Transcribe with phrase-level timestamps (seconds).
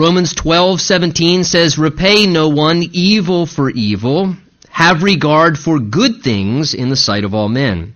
[0.00, 4.36] Romans 12:17 says, "Repay no one evil for evil,
[4.68, 7.94] have regard for good things in the sight of all men."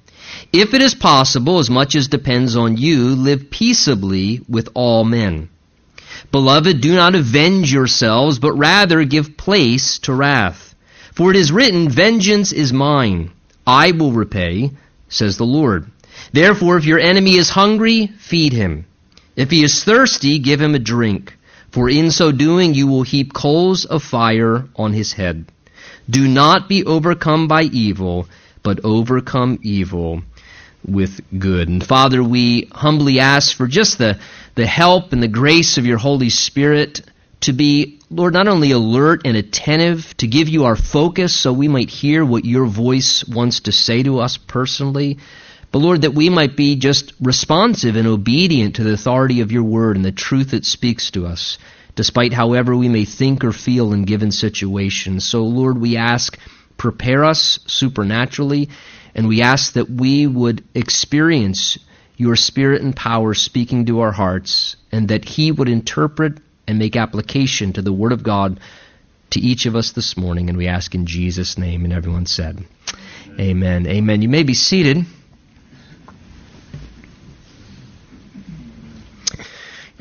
[0.52, 5.48] If it is possible, as much as depends on you, live peaceably with all men.
[6.32, 10.74] Beloved, do not avenge yourselves, but rather give place to wrath.
[11.14, 13.30] For it is written, Vengeance is mine.
[13.64, 14.72] I will repay,
[15.08, 15.86] says the Lord.
[16.32, 18.86] Therefore, if your enemy is hungry, feed him.
[19.36, 21.36] If he is thirsty, give him a drink.
[21.72, 25.50] For in so doing, you will heap coals of fire on his head.
[26.08, 28.28] Do not be overcome by evil,
[28.62, 30.22] but overcome evil
[30.86, 31.68] with good.
[31.68, 34.18] And Father, we humbly ask for just the,
[34.54, 37.00] the help and the grace of your Holy Spirit
[37.40, 41.68] to be, Lord, not only alert and attentive, to give you our focus so we
[41.68, 45.18] might hear what your voice wants to say to us personally,
[45.72, 49.64] but Lord, that we might be just responsive and obedient to the authority of your
[49.64, 51.58] word and the truth it speaks to us,
[51.96, 55.26] despite however we may think or feel in given situations.
[55.26, 56.38] So, Lord, we ask,
[56.76, 58.68] prepare us supernaturally
[59.14, 61.78] and we ask that we would experience
[62.16, 66.96] your spirit and power speaking to our hearts, and that He would interpret and make
[66.96, 68.60] application to the Word of God
[69.30, 70.48] to each of us this morning.
[70.48, 71.84] And we ask in Jesus' name.
[71.84, 72.64] And everyone said,
[73.26, 73.40] Amen.
[73.40, 73.86] Amen.
[73.86, 74.22] Amen.
[74.22, 75.04] You may be seated.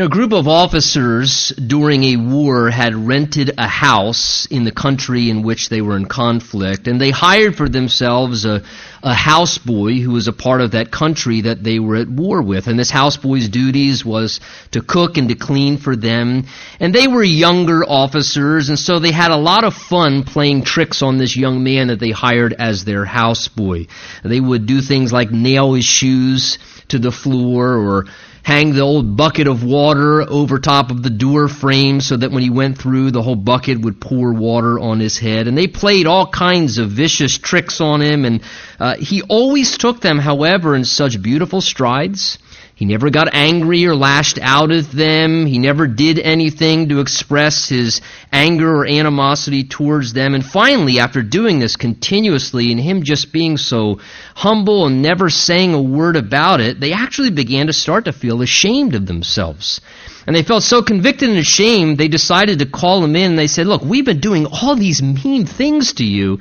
[0.01, 5.43] A group of officers during a war had rented a house in the country in
[5.43, 8.63] which they were in conflict, and they hired for themselves a,
[9.03, 12.67] a houseboy who was a part of that country that they were at war with.
[12.67, 14.39] And this houseboy's duties was
[14.71, 16.45] to cook and to clean for them.
[16.79, 21.01] And they were younger officers, and so they had a lot of fun playing tricks
[21.01, 23.87] on this young man that they hired as their houseboy.
[24.23, 28.05] They would do things like nail his shoes to the floor or
[28.43, 32.43] hang the old bucket of water over top of the door frame so that when
[32.43, 35.47] he went through, the whole bucket would pour water on his head.
[35.47, 38.41] And they played all kinds of vicious tricks on him, and
[38.79, 42.39] uh, he always took them, however, in such beautiful strides
[42.81, 45.45] he never got angry or lashed out at them.
[45.45, 50.33] He never did anything to express his anger or animosity towards them.
[50.33, 53.99] And finally, after doing this continuously and him just being so
[54.33, 58.41] humble and never saying a word about it, they actually began to start to feel
[58.41, 59.79] ashamed of themselves.
[60.25, 63.45] And they felt so convicted and ashamed, they decided to call him in and they
[63.45, 66.39] said, Look, we've been doing all these mean things to you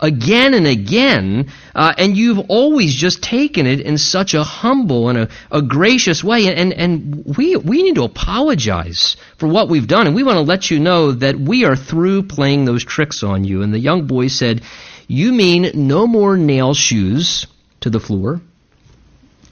[0.00, 5.18] again and again, uh, and you've always just taken it in such a humble and
[5.18, 6.52] a, a gracious way.
[6.52, 10.42] And, and we, we need to apologize for what we've done, and we want to
[10.42, 13.62] let you know that we are through playing those tricks on you.
[13.62, 14.62] And the young boy said,
[15.06, 17.46] You mean no more nail shoes
[17.80, 18.40] to the floor?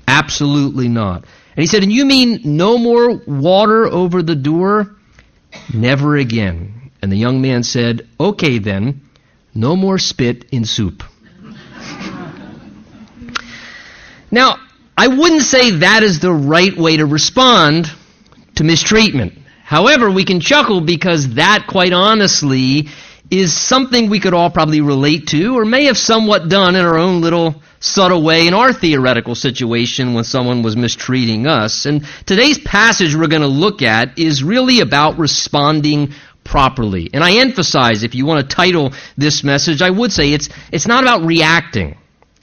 [0.07, 1.25] Absolutely not.
[1.57, 4.97] And he said, And you mean no more water over the door?
[5.73, 6.91] Never again.
[7.03, 9.03] And the young man said, Okay then.
[9.59, 11.03] No more spit in soup.
[14.31, 14.61] now,
[14.97, 17.91] I wouldn't say that is the right way to respond
[18.55, 19.33] to mistreatment.
[19.65, 22.87] However, we can chuckle because that, quite honestly,
[23.33, 26.97] is something we could all probably relate to or may have somewhat done in our
[26.97, 31.85] own little subtle way in our theoretical situation when someone was mistreating us.
[31.85, 36.15] And today's passage we're going to look at is really about responding
[36.49, 37.11] properly.
[37.13, 40.87] And I emphasize, if you want to title this message, I would say it's, it's
[40.87, 41.99] not about reacting.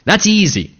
[0.05, 0.71] That's easy.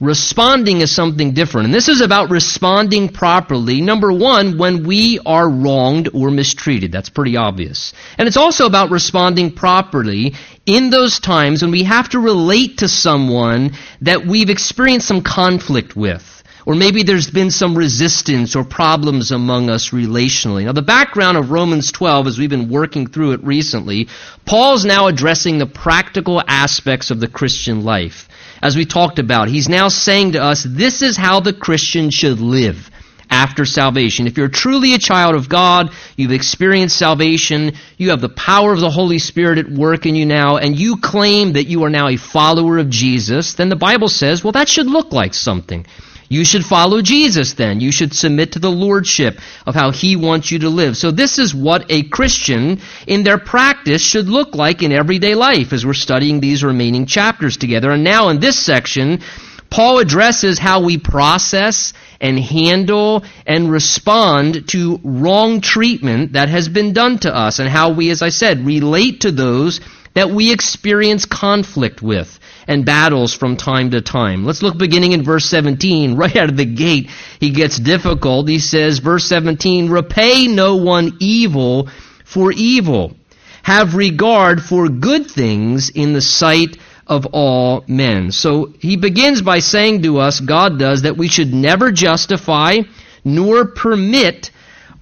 [0.00, 1.66] Responding is something different.
[1.66, 6.90] And this is about responding properly, number one, when we are wronged or mistreated.
[6.90, 7.92] That's pretty obvious.
[8.16, 12.88] And it's also about responding properly in those times when we have to relate to
[12.88, 16.39] someone that we've experienced some conflict with.
[16.66, 20.64] Or maybe there's been some resistance or problems among us relationally.
[20.64, 24.08] Now, the background of Romans 12, as we've been working through it recently,
[24.44, 28.28] Paul's now addressing the practical aspects of the Christian life.
[28.62, 32.40] As we talked about, he's now saying to us, this is how the Christian should
[32.40, 32.90] live
[33.30, 34.26] after salvation.
[34.26, 38.80] If you're truly a child of God, you've experienced salvation, you have the power of
[38.80, 42.08] the Holy Spirit at work in you now, and you claim that you are now
[42.08, 45.86] a follower of Jesus, then the Bible says, well, that should look like something.
[46.32, 47.80] You should follow Jesus then.
[47.80, 50.96] You should submit to the lordship of how he wants you to live.
[50.96, 55.72] So this is what a Christian in their practice should look like in everyday life
[55.72, 57.90] as we're studying these remaining chapters together.
[57.90, 59.22] And now in this section,
[59.70, 66.92] Paul addresses how we process and handle and respond to wrong treatment that has been
[66.92, 69.80] done to us and how we, as I said, relate to those
[70.14, 72.38] that we experience conflict with
[72.70, 74.44] and battles from time to time.
[74.44, 76.14] Let's look beginning in verse 17.
[76.14, 78.48] Right out of the gate, he gets difficult.
[78.48, 81.88] He says, verse 17, repay no one evil
[82.24, 83.16] for evil.
[83.64, 86.78] Have regard for good things in the sight
[87.08, 88.30] of all men.
[88.30, 92.78] So he begins by saying to us, God does, that we should never justify
[93.24, 94.52] nor permit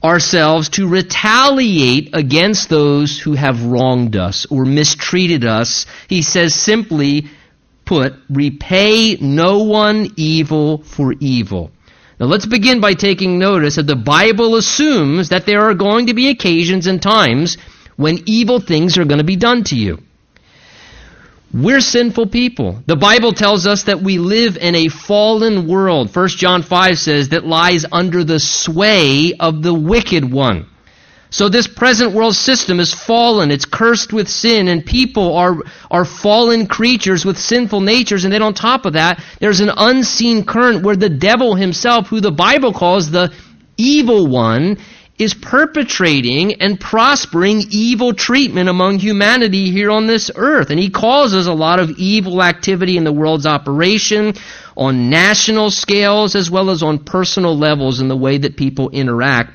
[0.02, 5.84] ourselves to retaliate against those who have wronged us or mistreated us.
[6.08, 7.28] He says simply
[7.88, 11.70] put, repay no one evil for evil.
[12.20, 16.14] Now let's begin by taking notice that the Bible assumes that there are going to
[16.14, 17.56] be occasions and times
[17.96, 20.02] when evil things are going to be done to you.
[21.52, 22.82] We're sinful people.
[22.86, 26.14] The Bible tells us that we live in a fallen world.
[26.14, 30.66] 1 John 5 says that lies under the sway of the wicked one.
[31.30, 33.50] So this present world system is fallen.
[33.50, 35.56] It's cursed with sin and people are,
[35.90, 38.24] are fallen creatures with sinful natures.
[38.24, 42.20] And then on top of that, there's an unseen current where the devil himself, who
[42.20, 43.32] the Bible calls the
[43.76, 44.78] evil one,
[45.18, 50.70] is perpetrating and prospering evil treatment among humanity here on this earth.
[50.70, 54.34] And he causes a lot of evil activity in the world's operation
[54.76, 59.52] on national scales as well as on personal levels in the way that people interact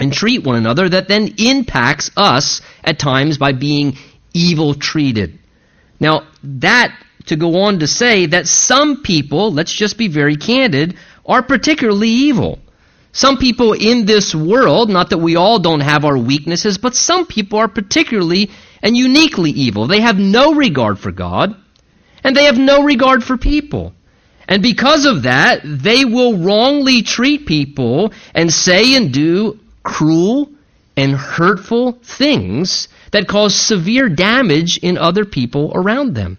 [0.00, 3.96] and treat one another that then impacts us at times by being
[4.32, 5.38] evil treated.
[6.00, 10.96] Now, that to go on to say that some people, let's just be very candid,
[11.26, 12.58] are particularly evil.
[13.12, 17.26] Some people in this world, not that we all don't have our weaknesses, but some
[17.26, 18.50] people are particularly
[18.82, 19.86] and uniquely evil.
[19.86, 21.54] They have no regard for God,
[22.24, 23.92] and they have no regard for people.
[24.48, 30.50] And because of that, they will wrongly treat people and say and do cruel
[30.96, 36.38] and hurtful things that cause severe damage in other people around them.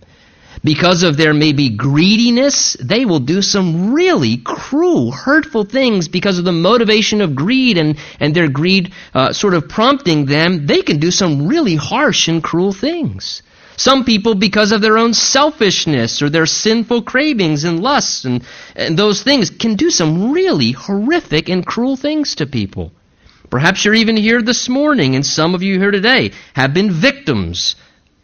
[0.64, 6.46] Because of their maybe greediness, they will do some really cruel, hurtful things because of
[6.46, 10.68] the motivation of greed and, and their greed uh, sort of prompting them.
[10.68, 13.42] They can do some really harsh and cruel things.
[13.78, 18.44] Some people, because of their own selfishness or their sinful cravings and lusts and,
[18.76, 22.92] and those things, can do some really horrific and cruel things to people.
[23.51, 27.75] Perhaps you're even here this morning, and some of you here today have been victims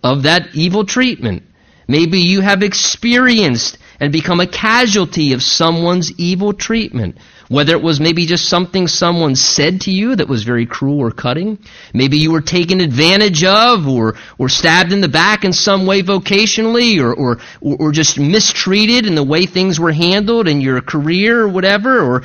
[0.01, 1.43] of that evil treatment.
[1.85, 7.17] Maybe you have experienced and become a casualty of someone's evil treatment.
[7.49, 11.11] Whether it was maybe just something someone said to you that was very cruel or
[11.11, 11.59] cutting.
[11.93, 16.01] Maybe you were taken advantage of or, or stabbed in the back in some way
[16.01, 21.41] vocationally or, or, or just mistreated in the way things were handled in your career
[21.41, 22.01] or whatever.
[22.01, 22.23] Or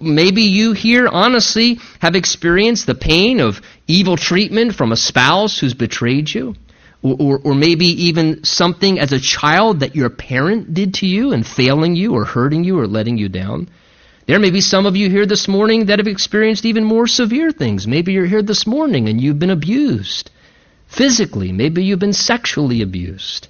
[0.00, 5.74] maybe you here honestly have experienced the pain of evil treatment from a spouse who's
[5.74, 6.54] betrayed you
[7.02, 11.32] or, or, or, maybe even something as a child that your parent did to you
[11.32, 13.68] and failing you or hurting you or letting you down.
[14.26, 17.50] There may be some of you here this morning that have experienced even more severe
[17.50, 17.86] things.
[17.86, 20.30] Maybe you're here this morning and you've been abused
[20.86, 21.52] physically.
[21.52, 23.48] Maybe you've been sexually abused.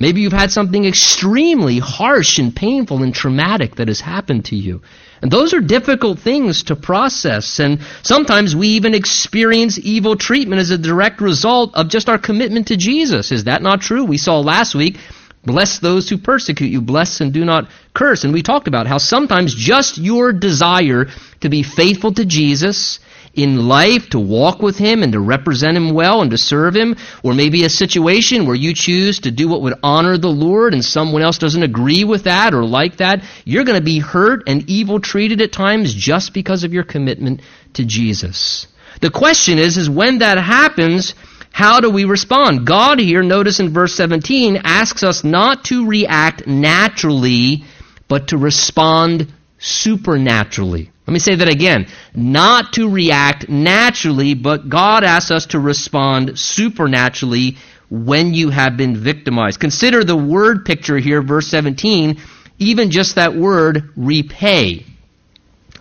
[0.00, 4.82] Maybe you've had something extremely harsh and painful and traumatic that has happened to you.
[5.22, 7.60] And those are difficult things to process.
[7.60, 12.66] And sometimes we even experience evil treatment as a direct result of just our commitment
[12.68, 13.32] to Jesus.
[13.32, 14.04] Is that not true?
[14.04, 14.98] We saw last week,
[15.46, 18.24] bless those who persecute you, bless and do not curse.
[18.24, 21.06] And we talked about how sometimes just your desire
[21.40, 22.98] to be faithful to Jesus
[23.36, 26.96] in life to walk with Him and to represent Him well and to serve Him,
[27.22, 30.84] or maybe a situation where you choose to do what would honor the Lord and
[30.84, 34.68] someone else doesn't agree with that or like that, you're going to be hurt and
[34.68, 37.42] evil treated at times just because of your commitment
[37.74, 38.66] to Jesus.
[39.02, 41.14] The question is, is when that happens,
[41.56, 42.66] how do we respond?
[42.66, 47.64] God here, notice in verse 17, asks us not to react naturally,
[48.08, 50.90] but to respond supernaturally.
[51.06, 51.86] Let me say that again.
[52.14, 57.56] Not to react naturally, but God asks us to respond supernaturally
[57.88, 59.58] when you have been victimized.
[59.58, 62.20] Consider the word picture here, verse 17,
[62.58, 64.84] even just that word, repay.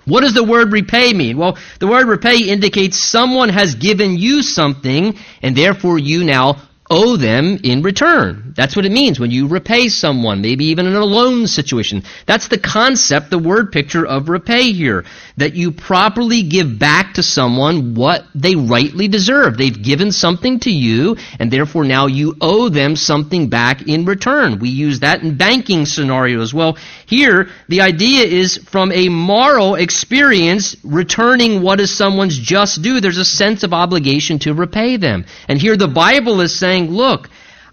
[0.06, 1.38] What does the word repay mean?
[1.38, 6.62] Well, the word repay indicates someone has given you something, and therefore you now
[6.96, 8.54] owe them in return.
[8.56, 12.04] That's what it means when you repay someone, maybe even in a loan situation.
[12.26, 15.04] That's the concept, the word picture of repay here.
[15.36, 19.58] That you properly give back to someone what they rightly deserve.
[19.58, 24.60] They've given something to you, and therefore now you owe them something back in return.
[24.60, 26.54] We use that in banking scenarios.
[26.54, 33.02] Well, here, the idea is from a moral experience, returning what is someone's just due,
[33.02, 35.26] there's a sense of obligation to repay them.
[35.50, 37.30] And here the Bible is saying, look,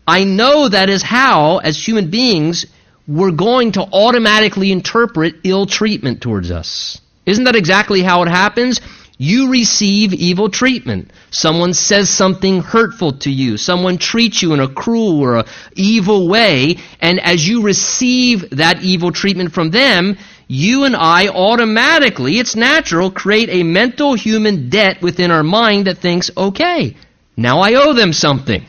[0.07, 2.67] I know that is how, as human beings,
[3.07, 7.01] we're going to automatically interpret ill treatment towards us.
[7.27, 8.81] Isn't that exactly how it happens?
[9.19, 11.13] You receive evil treatment.
[11.31, 13.57] Someone says something hurtful to you.
[13.57, 15.45] Someone treats you in a cruel or a
[15.77, 16.79] evil way.
[17.01, 23.11] And as you receive that evil treatment from them, you and I automatically, it's natural,
[23.11, 26.97] create a mental human debt within our mind that thinks, okay,
[27.37, 28.65] now I owe them something.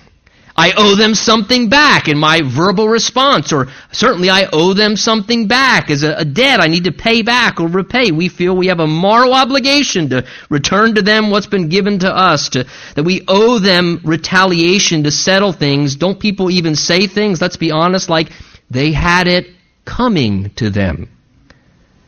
[0.56, 5.48] I owe them something back in my verbal response, or certainly I owe them something
[5.48, 8.12] back as a, a, debt I need to pay back or repay.
[8.12, 12.16] We feel we have a moral obligation to return to them what's been given to
[12.16, 15.96] us, to, that we owe them retaliation to settle things.
[15.96, 18.30] Don't people even say things, let's be honest, like
[18.70, 19.48] they had it
[19.86, 21.10] coming to them?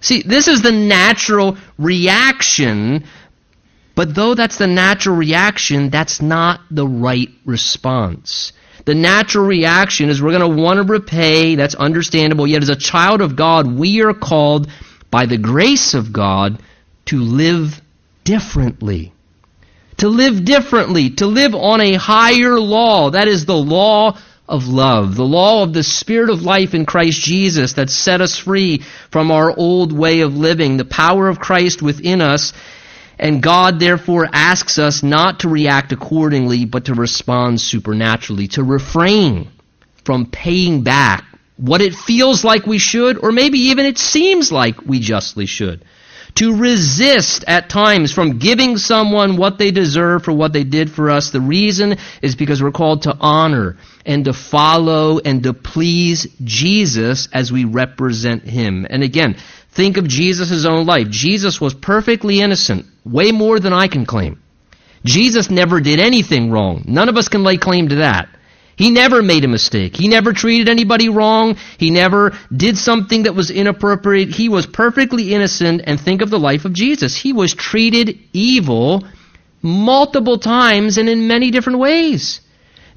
[0.02, 3.06] See, this is the natural reaction
[3.96, 8.52] but though that's the natural reaction, that's not the right response.
[8.86, 11.56] The natural reaction is we're going to want to repay.
[11.56, 12.46] That's understandable.
[12.46, 14.70] Yet as a child of God, we are called
[15.10, 16.62] by the grace of God
[17.06, 17.82] to live
[18.26, 19.14] differently.
[19.98, 21.12] To live differently.
[21.12, 23.12] To live on a higher law.
[23.12, 25.16] That is the law of love.
[25.16, 29.32] The law of the Spirit of life in Christ Jesus that set us free from
[29.32, 30.78] our old way of living.
[30.78, 32.54] The power of Christ within us
[33.18, 39.50] and God therefore asks us not to react accordingly, but to respond supernaturally, to refrain
[40.04, 41.26] from paying back
[41.58, 45.84] what it feels like we should, or maybe even it seems like we justly should.
[46.36, 51.10] To resist at times from giving someone what they deserve for what they did for
[51.10, 51.30] us.
[51.30, 57.30] The reason is because we're called to honor and to follow and to please Jesus
[57.32, 58.86] as we represent Him.
[58.90, 59.38] And again,
[59.72, 61.10] think of Jesus' own life.
[61.10, 64.42] Jesus was perfectly innocent Way more than I can claim.
[65.06, 66.84] Jesus never did anything wrong.
[66.88, 68.28] None of us can lay claim to that.
[68.76, 69.96] He never made a mistake.
[69.96, 71.56] He never treated anybody wrong.
[71.78, 74.30] He never did something that was inappropriate.
[74.30, 75.84] He was perfectly innocent.
[75.86, 77.16] And think of the life of Jesus.
[77.16, 79.04] He was treated evil
[79.62, 82.42] multiple times and in many different ways.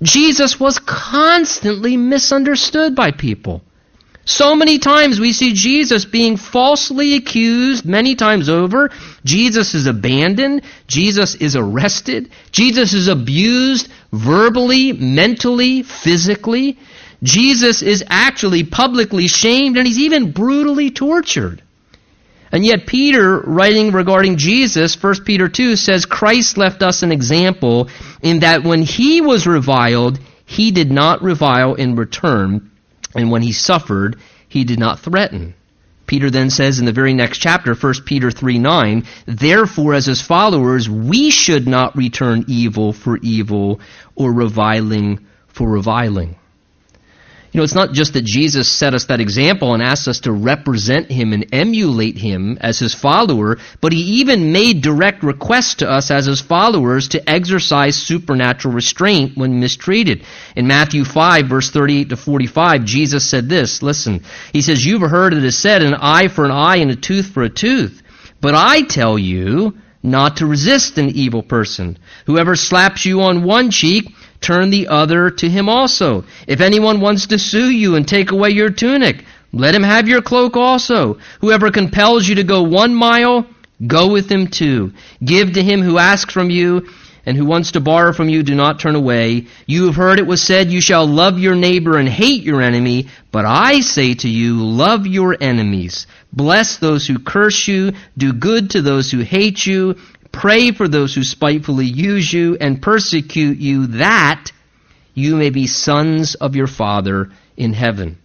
[0.02, 3.62] Jesus was constantly misunderstood by people.
[4.28, 8.90] So many times we see Jesus being falsely accused many times over.
[9.24, 10.64] Jesus is abandoned.
[10.86, 12.30] Jesus is arrested.
[12.52, 16.78] Jesus is abused verbally, mentally, physically.
[17.22, 21.62] Jesus is actually publicly shamed and he's even brutally tortured.
[22.52, 27.88] And yet Peter, writing regarding Jesus, 1 Peter 2, says Christ left us an example
[28.20, 32.70] in that when he was reviled, he did not revile in return
[33.14, 34.16] and when he suffered,
[34.48, 35.54] he did not threaten.
[36.06, 40.22] Peter then says in the very next chapter, 1 Peter 3 9, Therefore, as his
[40.22, 43.80] followers, we should not return evil for evil
[44.16, 46.36] or reviling for reviling.
[47.50, 50.32] You know, it's not just that Jesus set us that example and asked us to
[50.32, 55.90] represent him and emulate him as his follower, but he even made direct requests to
[55.90, 60.24] us as his followers to exercise supernatural restraint when mistreated.
[60.56, 65.32] In Matthew 5, verse 38 to 45, Jesus said this Listen, he says, You've heard
[65.32, 68.02] it is said, an eye for an eye and a tooth for a tooth.
[68.42, 71.98] But I tell you, not to resist an evil person.
[72.26, 76.24] Whoever slaps you on one cheek, turn the other to him also.
[76.46, 80.22] If anyone wants to sue you and take away your tunic, let him have your
[80.22, 81.18] cloak also.
[81.40, 83.46] Whoever compels you to go one mile,
[83.86, 84.92] go with him two.
[85.24, 86.88] Give to him who asks from you,
[87.28, 89.48] and who wants to borrow from you, do not turn away.
[89.66, 93.08] You have heard it was said, You shall love your neighbor and hate your enemy.
[93.30, 96.06] But I say to you, love your enemies.
[96.32, 97.92] Bless those who curse you.
[98.16, 99.96] Do good to those who hate you.
[100.38, 104.52] Pray for those who spitefully use you and persecute you, that
[105.12, 108.18] you may be sons of your Father in heaven.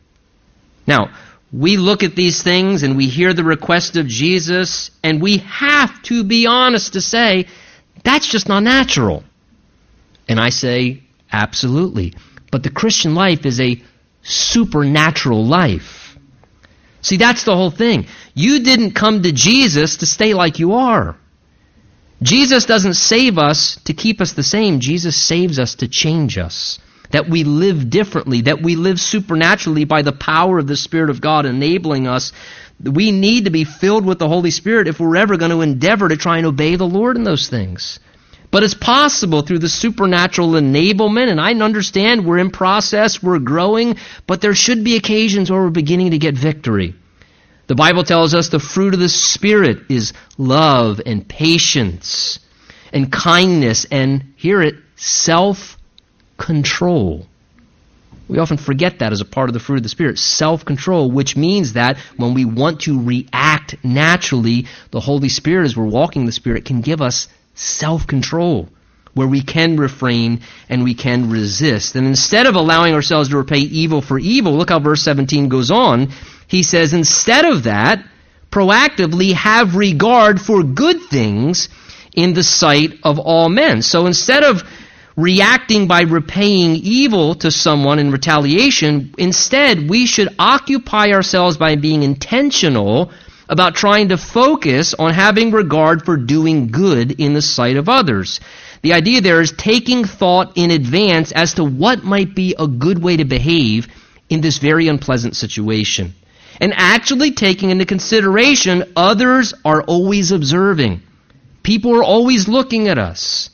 [0.85, 1.09] Now,
[1.51, 6.03] we look at these things and we hear the request of Jesus, and we have
[6.03, 7.47] to be honest to say,
[8.03, 9.23] that's just not natural.
[10.29, 11.01] And I say,
[11.31, 12.13] absolutely.
[12.51, 13.81] But the Christian life is a
[14.21, 16.15] supernatural life.
[17.01, 18.05] See, that's the whole thing.
[18.35, 21.17] You didn't come to Jesus to stay like you are.
[22.23, 24.79] Jesus doesn't save us to keep us the same.
[24.79, 26.79] Jesus saves us to change us.
[27.11, 31.21] That we live differently, that we live supernaturally by the power of the Spirit of
[31.21, 32.31] God enabling us.
[32.81, 36.09] We need to be filled with the Holy Spirit if we're ever going to endeavor
[36.09, 37.99] to try and obey the Lord in those things.
[38.49, 43.97] But it's possible through the supernatural enablement, and I understand we're in process, we're growing,
[44.27, 46.95] but there should be occasions where we're beginning to get victory.
[47.67, 52.39] The Bible tells us the fruit of the Spirit is love and patience
[52.91, 55.77] and kindness and, hear it, self
[56.37, 57.27] control.
[58.27, 60.19] We often forget that as a part of the fruit of the Spirit.
[60.19, 65.77] Self control, which means that when we want to react naturally, the Holy Spirit, as
[65.77, 68.69] we're walking the Spirit, can give us self control
[69.13, 71.95] where we can refrain and we can resist.
[71.95, 75.71] And instead of allowing ourselves to repay evil for evil, look how verse 17 goes
[75.71, 76.09] on.
[76.47, 78.03] He says, instead of that,
[78.51, 81.69] proactively have regard for good things
[82.13, 83.81] in the sight of all men.
[83.81, 84.63] So instead of
[85.15, 92.03] reacting by repaying evil to someone in retaliation, instead we should occupy ourselves by being
[92.03, 93.11] intentional
[93.49, 98.39] about trying to focus on having regard for doing good in the sight of others.
[98.83, 103.01] The idea there is taking thought in advance as to what might be a good
[103.01, 103.87] way to behave
[104.29, 106.13] in this very unpleasant situation.
[106.59, 111.01] And actually taking into consideration others are always observing.
[111.63, 113.49] People are always looking at us.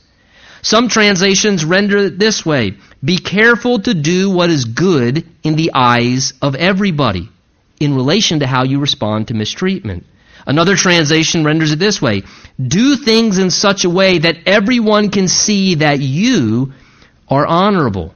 [0.63, 5.71] Some translations render it this way Be careful to do what is good in the
[5.75, 7.29] eyes of everybody
[7.79, 10.05] in relation to how you respond to mistreatment.
[10.49, 12.23] Another translation renders it this way
[12.59, 16.73] Do things in such a way that everyone can see that you
[17.29, 18.15] are honorable.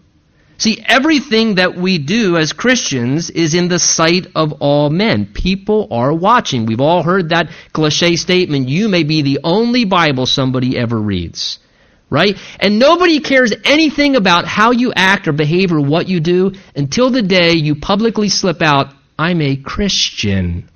[0.57, 5.27] See, everything that we do as Christians is in the sight of all men.
[5.31, 6.65] People are watching.
[6.65, 11.59] We've all heard that cliche statement you may be the only Bible somebody ever reads.
[12.09, 12.35] Right?
[12.59, 17.11] And nobody cares anything about how you act or behave or what you do until
[17.11, 18.87] the day you publicly slip out,
[19.19, 20.69] I'm a Christian.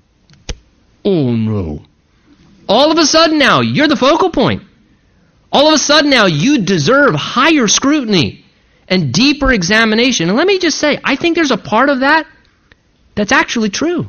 [1.08, 1.84] Oh no.
[2.68, 4.64] All of a sudden now, you're the focal point.
[5.54, 8.44] All of a sudden now, you deserve higher scrutiny
[8.90, 10.28] and deeper examination.
[10.28, 12.28] And let me just say, I think there's a part of that
[13.16, 14.08] that's actually true.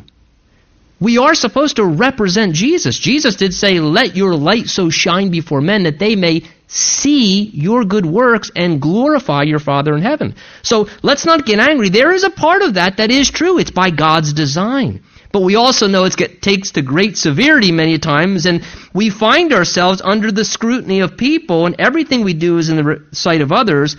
[0.98, 2.98] We are supposed to represent Jesus.
[2.98, 7.84] Jesus did say, Let your light so shine before men that they may see your
[7.84, 10.34] good works and glorify your Father in heaven.
[10.62, 11.90] So let's not get angry.
[11.90, 13.58] There is a part of that that is true.
[13.58, 15.04] It's by God's design.
[15.30, 20.00] But we also know it takes to great severity many times, and we find ourselves
[20.02, 23.96] under the scrutiny of people, and everything we do is in the sight of others.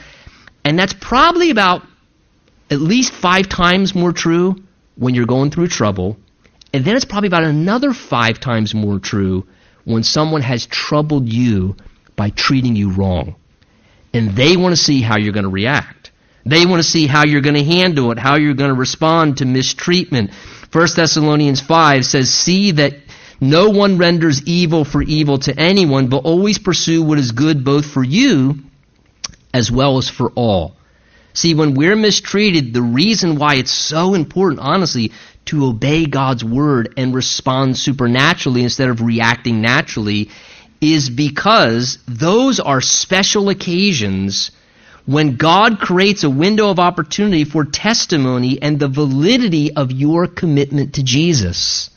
[0.65, 1.83] And that's probably about
[2.71, 4.55] at least five times more true
[4.95, 6.17] when you're going through trouble.
[6.73, 9.47] And then it's probably about another five times more true
[9.85, 11.75] when someone has troubled you
[12.15, 13.35] by treating you wrong.
[14.13, 16.11] And they want to see how you're going to react.
[16.45, 19.37] They want to see how you're going to handle it, how you're going to respond
[19.37, 20.31] to mistreatment.
[20.71, 22.95] 1 Thessalonians 5 says, See that
[23.41, 27.85] no one renders evil for evil to anyone, but always pursue what is good both
[27.85, 28.59] for you
[29.53, 30.75] as well as for all.
[31.33, 35.11] See, when we're mistreated, the reason why it's so important, honestly,
[35.45, 40.29] to obey God's word and respond supernaturally instead of reacting naturally
[40.81, 44.51] is because those are special occasions
[45.09, 50.93] when God creates a window of opportunity for testimony and the validity of your commitment
[50.93, 51.89] to Jesus.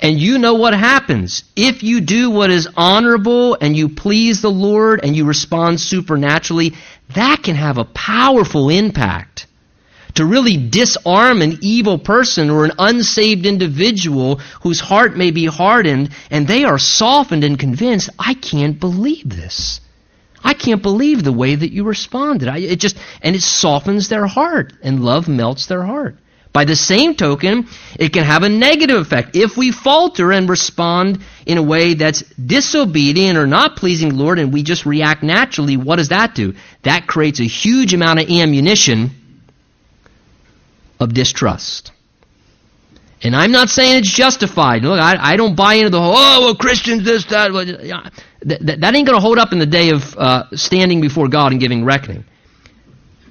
[0.00, 1.42] And you know what happens.
[1.56, 6.74] If you do what is honorable and you please the Lord and you respond supernaturally,
[7.16, 9.48] that can have a powerful impact
[10.14, 16.10] to really disarm an evil person or an unsaved individual whose heart may be hardened
[16.30, 19.80] and they are softened and convinced, I can't believe this.
[20.42, 22.48] I can't believe the way that you responded.
[22.48, 26.16] I, it just, and it softens their heart and love melts their heart.
[26.52, 29.36] By the same token, it can have a negative effect.
[29.36, 34.52] If we falter and respond in a way that's disobedient or not pleasing Lord and
[34.52, 36.54] we just react naturally, what does that do?
[36.82, 39.10] That creates a huge amount of ammunition
[40.98, 41.92] of distrust.
[43.22, 44.82] And I'm not saying it's justified.
[44.82, 47.52] Look, I, I don't buy into the whole, oh, well, Christians, this, that.
[47.52, 47.66] Well,
[48.42, 51.52] that, that, ain't going to hold up in the day of uh, standing before God
[51.52, 52.24] and giving reckoning.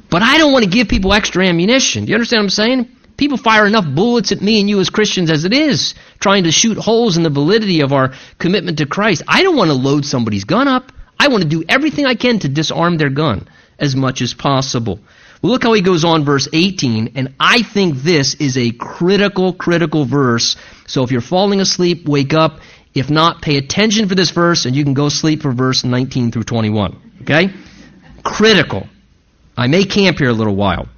[0.10, 2.06] But I don't want to give people extra ammunition.
[2.06, 2.96] Do you understand what I'm saying?
[3.18, 6.52] People fire enough bullets at me and you as Christians as it is, trying to
[6.52, 9.24] shoot holes in the validity of our commitment to Christ.
[9.28, 10.92] I don't want to load somebody's gun up.
[11.20, 15.00] I want to do everything I can to disarm their gun as much as possible.
[15.42, 19.54] Well, look how he goes on, verse 18, and I think this is a critical,
[19.54, 20.58] critical verse.
[20.86, 22.60] So if you're falling asleep, wake up.
[23.00, 26.34] If not, pay attention for this verse, and you can go sleep for verse 19
[26.34, 27.22] through 21.
[27.22, 27.50] Okay?
[28.24, 28.88] Critical.
[29.56, 30.90] I may camp here a little while.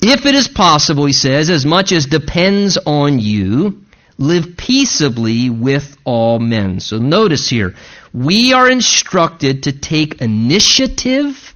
[0.00, 3.82] If it is possible, he says, as much as depends on you,
[4.16, 6.80] live peaceably with all men.
[6.80, 7.74] So notice here,
[8.14, 11.52] we are instructed to take initiative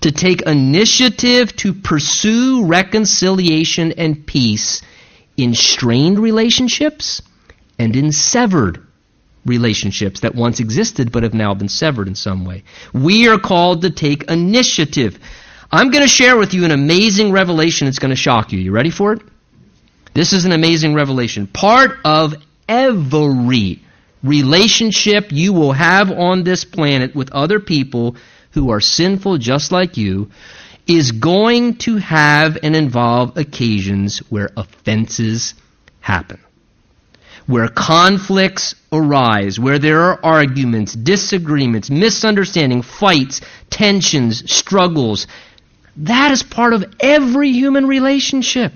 [0.00, 4.82] to take initiative to pursue reconciliation and peace
[5.36, 7.22] in strained relationships
[7.78, 8.86] and in severed
[9.44, 12.64] relationships that once existed but have now been severed in some way.
[12.92, 15.18] We are called to take initiative.
[15.70, 18.58] I'm going to share with you an amazing revelation that's going to shock you.
[18.58, 19.22] You ready for it?
[20.14, 21.46] This is an amazing revelation.
[21.46, 22.34] Part of
[22.68, 23.82] every
[24.22, 28.16] relationship you will have on this planet with other people
[28.52, 30.30] who are sinful just like you
[30.86, 35.54] is going to have and involve occasions where offenses
[36.00, 36.40] happen.
[37.48, 45.26] Where conflicts arise, where there are arguments, disagreements, misunderstanding, fights, tensions, struggles.
[45.96, 48.74] That is part of every human relationship.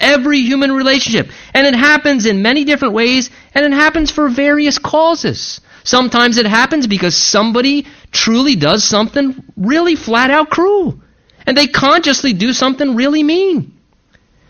[0.00, 1.30] Every human relationship.
[1.54, 5.60] And it happens in many different ways, and it happens for various causes.
[5.84, 11.00] Sometimes it happens because somebody truly does something really flat out cruel.
[11.46, 13.78] And they consciously do something really mean.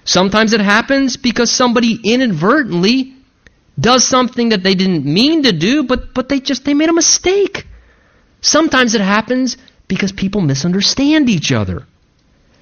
[0.05, 3.18] Sometimes it happens because somebody inadvertently
[3.79, 6.93] does something that they didn't mean to do, but, but they just they made a
[6.93, 7.67] mistake.
[8.41, 11.87] Sometimes it happens because people misunderstand each other.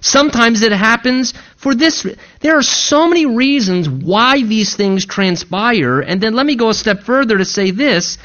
[0.01, 2.07] Sometimes it happens for this.
[2.41, 6.01] There are so many reasons why these things transpire.
[6.01, 8.19] And then let me go a step further to say this.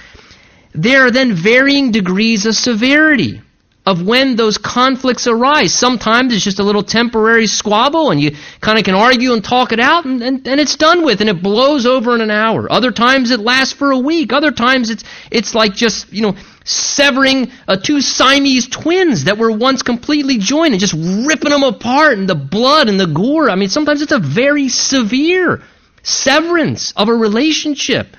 [0.73, 3.41] There are then varying degrees of severity
[3.85, 5.73] of when those conflicts arise.
[5.73, 9.71] Sometimes it's just a little temporary squabble and you kind of can argue and talk
[9.71, 12.71] it out and, and, and, it's done with and it blows over in an hour.
[12.71, 14.33] Other times it lasts for a week.
[14.33, 19.51] Other times it's, it's like just, you know, severing uh, two Siamese twins that were
[19.51, 23.49] once completely joined and just ripping them apart and the blood and the gore.
[23.49, 25.63] I mean, sometimes it's a very severe
[26.03, 28.15] severance of a relationship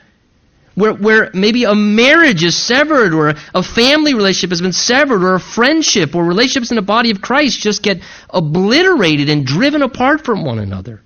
[0.75, 5.35] where, where maybe a marriage is severed or a family relationship has been severed or
[5.35, 10.25] a friendship or relationships in the body of Christ just get obliterated and driven apart
[10.25, 11.03] from one another.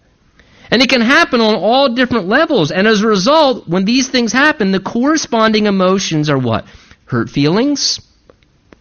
[0.71, 2.73] And it can happen on all different levels.
[2.73, 6.67] And as a result, when these things happen, the corresponding emotions are what?
[7.07, 8.01] Hurt feelings?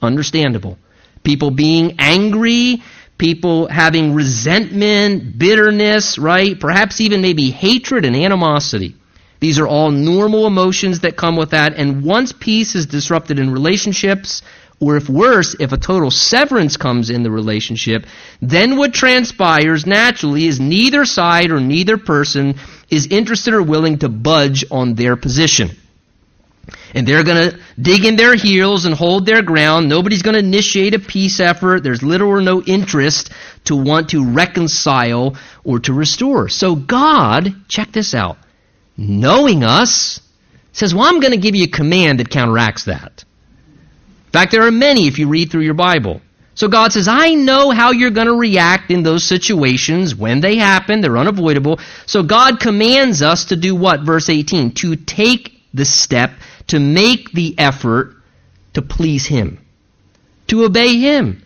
[0.01, 0.79] Understandable.
[1.23, 2.81] People being angry,
[3.17, 6.59] people having resentment, bitterness, right?
[6.59, 8.95] Perhaps even maybe hatred and animosity.
[9.45, 11.75] These are all normal emotions that come with that.
[11.75, 14.41] And once peace is disrupted in relationships,
[14.79, 18.07] or if worse, if a total severance comes in the relationship,
[18.41, 22.55] then what transpires naturally is neither side or neither person
[22.89, 25.69] is interested or willing to budge on their position.
[26.95, 29.87] And they're going to dig in their heels and hold their ground.
[29.87, 31.83] Nobody's going to initiate a peace effort.
[31.83, 33.29] There's little or no interest
[33.65, 36.49] to want to reconcile or to restore.
[36.49, 38.39] So God, check this out
[38.97, 40.19] knowing us,
[40.71, 43.23] says, Well, I'm going to give you a command that counteracts that.
[44.25, 46.21] In fact, there are many if you read through your Bible.
[46.55, 50.55] So God says, I know how you're going to react in those situations when they
[50.55, 51.01] happen.
[51.01, 51.79] They're unavoidable.
[52.05, 54.01] So God commands us to do what?
[54.01, 54.73] Verse 18.
[54.75, 56.31] To take the step,
[56.67, 58.15] to make the effort
[58.73, 59.59] to please Him,
[60.47, 61.45] to obey Him.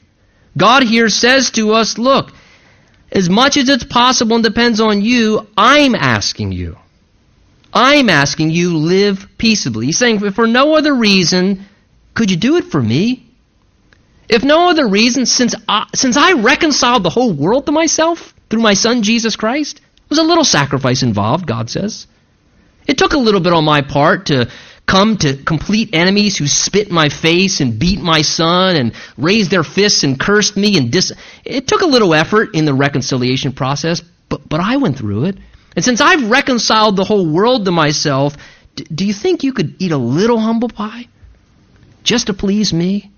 [0.55, 2.31] God here says to us, look,
[3.11, 6.77] as much as it's possible and depends on you, I'm asking you.
[7.73, 9.87] I'm asking you live peaceably.
[9.87, 11.65] He's saying, for no other reason,
[12.13, 13.25] could you do it for me?
[14.27, 18.61] If no other reason, since I, since I reconciled the whole world to myself through
[18.61, 22.07] my son Jesus Christ, was a little sacrifice involved, God says.
[22.87, 24.49] It took a little bit on my part to
[24.87, 29.51] come to complete enemies who spit in my face and beat my son and raised
[29.51, 31.13] their fists and cursed me and dis-
[31.45, 35.37] it took a little effort in the reconciliation process, but but I went through it.
[35.75, 38.35] And since I've reconciled the whole world to myself,
[38.75, 41.07] d- do you think you could eat a little humble pie
[42.03, 43.11] just to please me?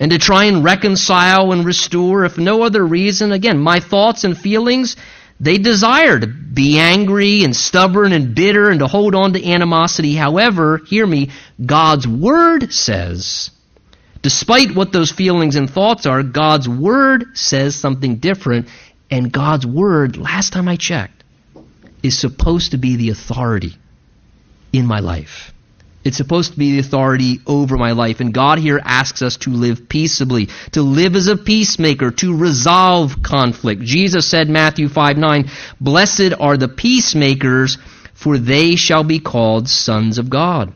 [0.00, 4.36] And to try and reconcile and restore, if no other reason, again, my thoughts and
[4.36, 4.96] feelings,
[5.40, 10.14] they desire to be angry and stubborn and bitter and to hold on to animosity.
[10.14, 11.30] However, hear me,
[11.64, 13.50] God's Word says,
[14.22, 18.68] despite what those feelings and thoughts are, God's Word says something different.
[19.10, 21.23] And God's Word, last time I checked,
[22.04, 23.74] is supposed to be the authority
[24.72, 25.52] in my life.
[26.04, 28.20] It's supposed to be the authority over my life.
[28.20, 33.22] And God here asks us to live peaceably, to live as a peacemaker, to resolve
[33.22, 33.80] conflict.
[33.80, 37.78] Jesus said, Matthew 5 9, Blessed are the peacemakers,
[38.12, 40.74] for they shall be called sons of God.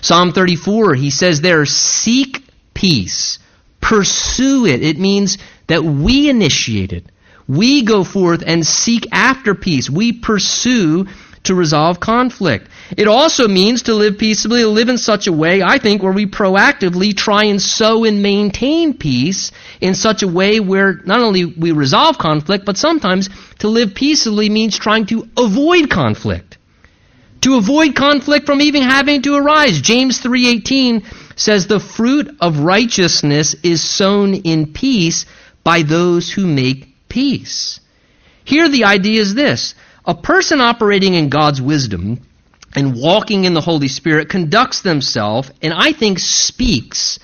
[0.00, 2.42] Psalm 34, he says there, Seek
[2.74, 3.38] peace,
[3.80, 4.82] pursue it.
[4.82, 7.06] It means that we initiate it.
[7.46, 9.90] We go forth and seek after peace.
[9.90, 11.06] We pursue
[11.44, 12.68] to resolve conflict.
[12.96, 16.12] It also means to live peaceably, to live in such a way, I think, where
[16.12, 21.44] we proactively try and sow and maintain peace in such a way where not only
[21.44, 23.28] we resolve conflict, but sometimes
[23.58, 26.56] to live peaceably means trying to avoid conflict.
[27.42, 29.82] To avoid conflict from even having to arise.
[29.82, 31.02] James 3:18
[31.36, 35.26] says the fruit of righteousness is sown in peace
[35.62, 37.78] by those who make peace.
[38.44, 39.76] Here the idea is this.
[40.04, 42.20] A person operating in God's wisdom
[42.74, 47.20] and walking in the Holy Spirit conducts themselves and I think speaks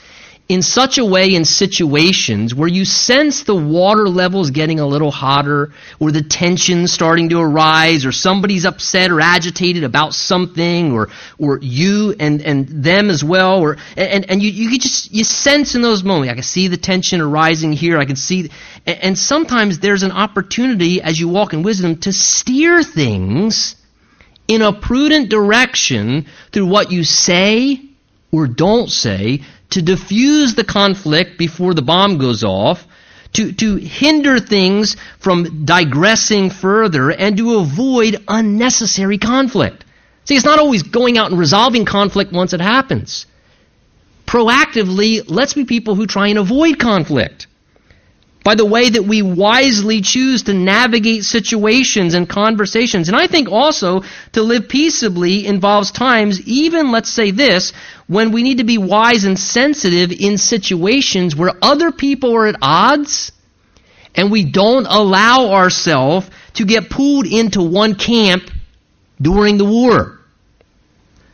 [0.50, 5.12] in such a way in situations where you sense the water levels getting a little
[5.12, 11.08] hotter or the tension starting to arise or somebody's upset or agitated about something or
[11.38, 15.76] or you and and them as well or and and you you just you sense
[15.76, 18.50] in those moments I can see the tension arising here I can see
[18.86, 23.76] and sometimes there's an opportunity as you walk in wisdom to steer things
[24.48, 27.89] in a prudent direction through what you say
[28.32, 32.86] or don't say to diffuse the conflict before the bomb goes off,
[33.32, 39.84] to, to hinder things from digressing further, and to avoid unnecessary conflict.
[40.24, 43.26] See, it's not always going out and resolving conflict once it happens.
[44.26, 47.46] Proactively, let's be people who try and avoid conflict
[48.42, 53.08] by the way that we wisely choose to navigate situations and conversations.
[53.08, 57.72] And I think also to live peaceably involves times, even let's say this,
[58.06, 62.56] when we need to be wise and sensitive in situations where other people are at
[62.62, 63.30] odds
[64.14, 68.44] and we don't allow ourselves to get pulled into one camp
[69.20, 70.19] during the war.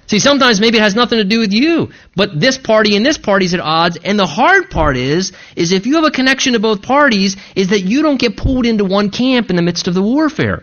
[0.07, 3.19] See, sometimes maybe it has nothing to do with you, but this party and this
[3.19, 6.61] party's at odds, and the hard part is, is if you have a connection to
[6.61, 9.95] both parties, is that you don't get pulled into one camp in the midst of
[9.95, 10.62] the warfare.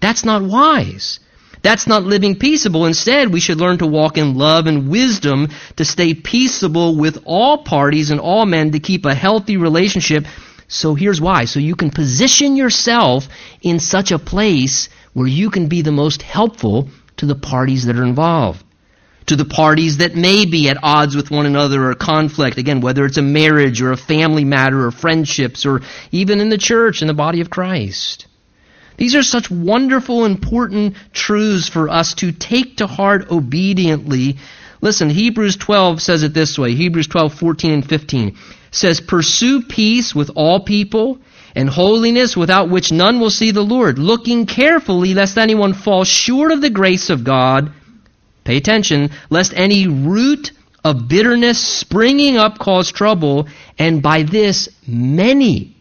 [0.00, 1.20] That's not wise.
[1.60, 2.86] That's not living peaceable.
[2.86, 7.58] Instead, we should learn to walk in love and wisdom to stay peaceable with all
[7.58, 10.24] parties and all men to keep a healthy relationship.
[10.68, 11.44] So here's why.
[11.44, 13.28] So you can position yourself
[13.60, 16.88] in such a place where you can be the most helpful
[17.18, 18.64] to the parties that are involved
[19.30, 22.58] to the parties that may be at odds with one another or conflict.
[22.58, 26.58] Again, whether it's a marriage or a family matter or friendships or even in the
[26.58, 28.26] church, in the body of Christ.
[28.96, 34.38] These are such wonderful, important truths for us to take to heart obediently.
[34.80, 36.74] Listen, Hebrews 12 says it this way.
[36.74, 38.36] Hebrews 12, 14 and 15
[38.72, 41.20] says, Pursue peace with all people
[41.54, 46.50] and holiness without which none will see the Lord, looking carefully lest anyone fall short
[46.50, 47.72] of the grace of God
[48.44, 53.48] Pay attention, lest any root of bitterness springing up cause trouble,
[53.78, 55.76] and by this many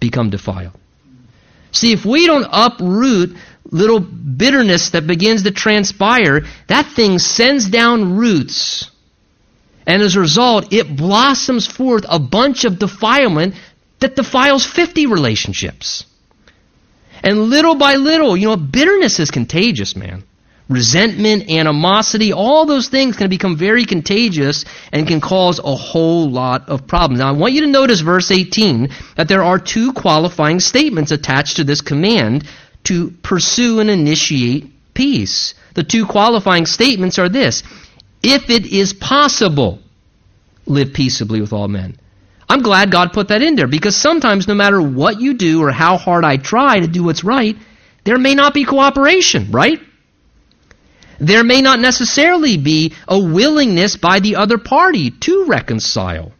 [0.00, 0.72] become defiled.
[1.72, 3.36] See, if we don't uproot
[3.70, 8.90] little bitterness that begins to transpire, that thing sends down roots.
[9.86, 13.54] And as a result, it blossoms forth a bunch of defilement
[14.00, 16.04] that defiles 50 relationships.
[17.22, 20.24] And little by little, you know, bitterness is contagious, man
[20.68, 26.68] resentment, animosity, all those things can become very contagious and can cause a whole lot
[26.68, 27.20] of problems.
[27.20, 31.56] Now, I want you to notice verse 18 that there are two qualifying statements attached
[31.56, 32.48] to this command
[32.84, 35.54] to pursue and initiate peace.
[35.74, 37.62] The two qualifying statements are this
[38.22, 39.78] if it is possible,
[40.66, 41.96] live peaceably with all men.
[42.48, 45.70] I'm glad God put that in there because sometimes, no matter what you do or
[45.70, 47.56] how hard I try to do what's right,
[48.04, 49.80] there may not be cooperation, right?
[51.18, 56.32] There may not necessarily be a willingness by the other party to reconcile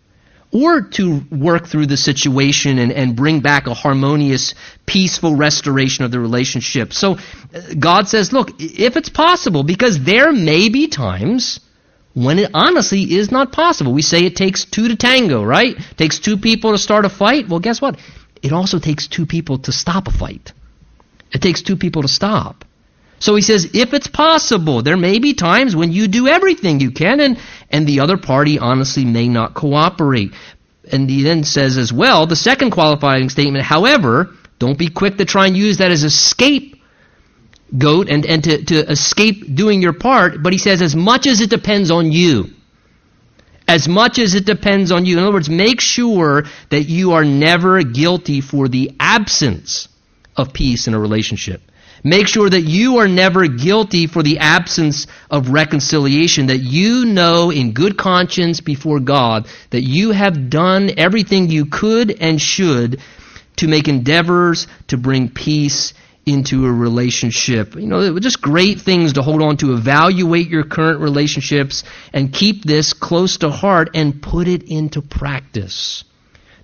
[0.53, 4.55] or to work through the situation and, and bring back a harmonious,
[4.87, 6.93] peaceful restoration of the relationship.
[6.93, 11.61] So uh, God says, look, if it's possible, because there may be times
[12.17, 13.93] when it honestly is not possible.
[13.93, 15.77] We say it takes two to tango, right?
[15.77, 17.47] It takes two people to start a fight.
[17.47, 18.01] Well, guess what?
[18.43, 20.55] It also takes two people to stop a fight.
[21.31, 22.65] It takes two people to stop.
[23.19, 26.91] So he says, if it's possible, there may be times when you do everything you
[26.91, 27.39] can and,
[27.71, 30.33] and the other party honestly may not cooperate.
[30.91, 35.25] And he then says as well, the second qualifying statement, however, don't be quick to
[35.25, 36.79] try and use that as a scapegoat
[38.09, 41.51] and, and to, to escape doing your part, but he says, as much as it
[41.51, 42.51] depends on you.
[43.69, 45.19] As much as it depends on you.
[45.19, 49.89] In other words, make sure that you are never guilty for the absence
[50.37, 51.61] of peace in a relationship.
[52.07, 57.51] Make sure that you are never guilty for the absence of reconciliation, that you know
[57.51, 63.01] in good conscience before God that you have done everything you could and should
[63.57, 67.75] to make endeavors to bring peace into a relationship.
[67.75, 69.75] You know, just great things to hold on to.
[69.75, 76.05] Evaluate your current relationships and keep this close to heart and put it into practice.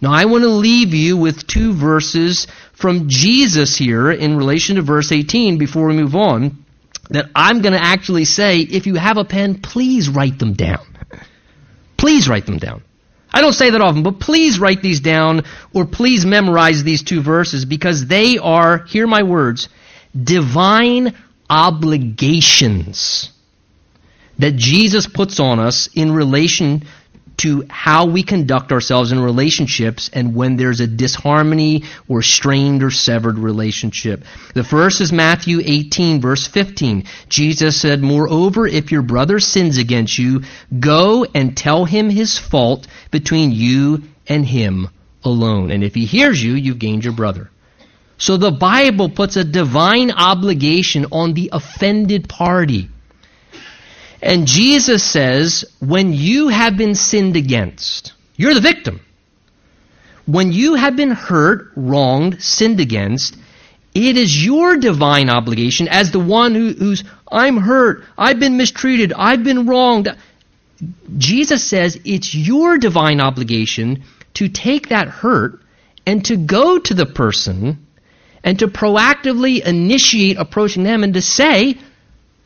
[0.03, 4.83] Now, I want to leave you with two verses from Jesus here in relation to
[4.83, 6.65] verse 18 before we move on
[7.11, 10.85] that I'm going to actually say, if you have a pen, please write them down.
[11.97, 12.83] Please write them down.
[13.33, 17.23] I don't say that often, but please write these down or please memorize these two
[17.23, 19.69] verses because they are, hear my words,
[20.21, 21.15] divine
[21.49, 23.31] obligations
[24.39, 26.83] that Jesus puts on us in relation
[27.39, 32.91] to how we conduct ourselves in relationships and when there's a disharmony or strained or
[32.91, 34.25] severed relationship.
[34.55, 37.05] The first is Matthew 18 verse 15.
[37.29, 40.43] Jesus said, Moreover, if your brother sins against you,
[40.79, 44.89] go and tell him his fault between you and him
[45.25, 45.71] alone.
[45.71, 47.51] And if he hears you, you've gained your brother.
[48.19, 52.89] So the Bible puts a divine obligation on the offended party.
[54.23, 59.01] And Jesus says, when you have been sinned against, you're the victim.
[60.27, 63.37] When you have been hurt, wronged, sinned against,
[63.95, 69.13] it is your divine obligation as the one who, who's, I'm hurt, I've been mistreated,
[69.13, 70.09] I've been wronged.
[71.19, 74.05] Jesus says it's your divine obligation
[74.35, 75.61] to take that hurt
[76.07, 77.87] and to go to the person
[78.45, 81.77] and to proactively initiate approaching them and to say,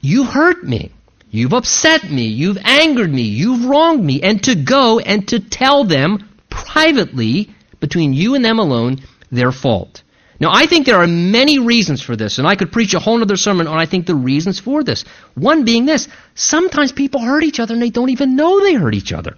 [0.01, 0.93] You hurt me.
[1.31, 2.27] You've upset me.
[2.29, 3.23] You've angered me.
[3.23, 4.23] You've wronged me.
[4.23, 8.99] And to go and to tell them privately, between you and them alone,
[9.31, 10.03] their fault.
[10.39, 13.23] Now, I think there are many reasons for this, and I could preach a whole
[13.23, 15.05] other sermon on I think the reasons for this.
[15.35, 18.95] One being this sometimes people hurt each other and they don't even know they hurt
[18.95, 19.37] each other.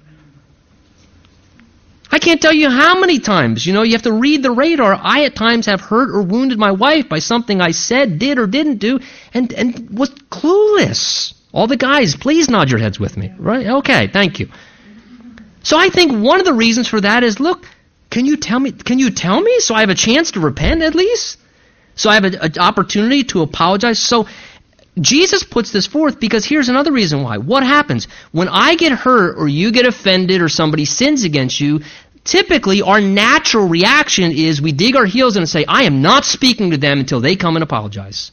[2.11, 4.98] I can't tell you how many times, you know, you have to read the radar.
[5.01, 8.46] I at times have hurt or wounded my wife by something I said, did, or
[8.46, 8.98] didn't do,
[9.35, 11.35] and, and was clueless.
[11.52, 13.32] All the guys, please nod your heads with me.
[13.38, 13.66] Right?
[13.66, 14.48] Okay, thank you.
[15.62, 17.66] So I think one of the reasons for that is look,
[18.11, 20.82] can you tell me can you tell me so I have a chance to repent
[20.82, 21.38] at least?
[21.94, 23.98] So I have an opportunity to apologize.
[23.98, 24.28] So
[25.00, 27.38] Jesus puts this forth because here's another reason why.
[27.38, 28.06] What happens?
[28.32, 31.80] When I get hurt or you get offended or somebody sins against you,
[32.24, 36.24] typically our natural reaction is we dig our heels in and say, I am not
[36.24, 38.30] speaking to them until they come and apologize.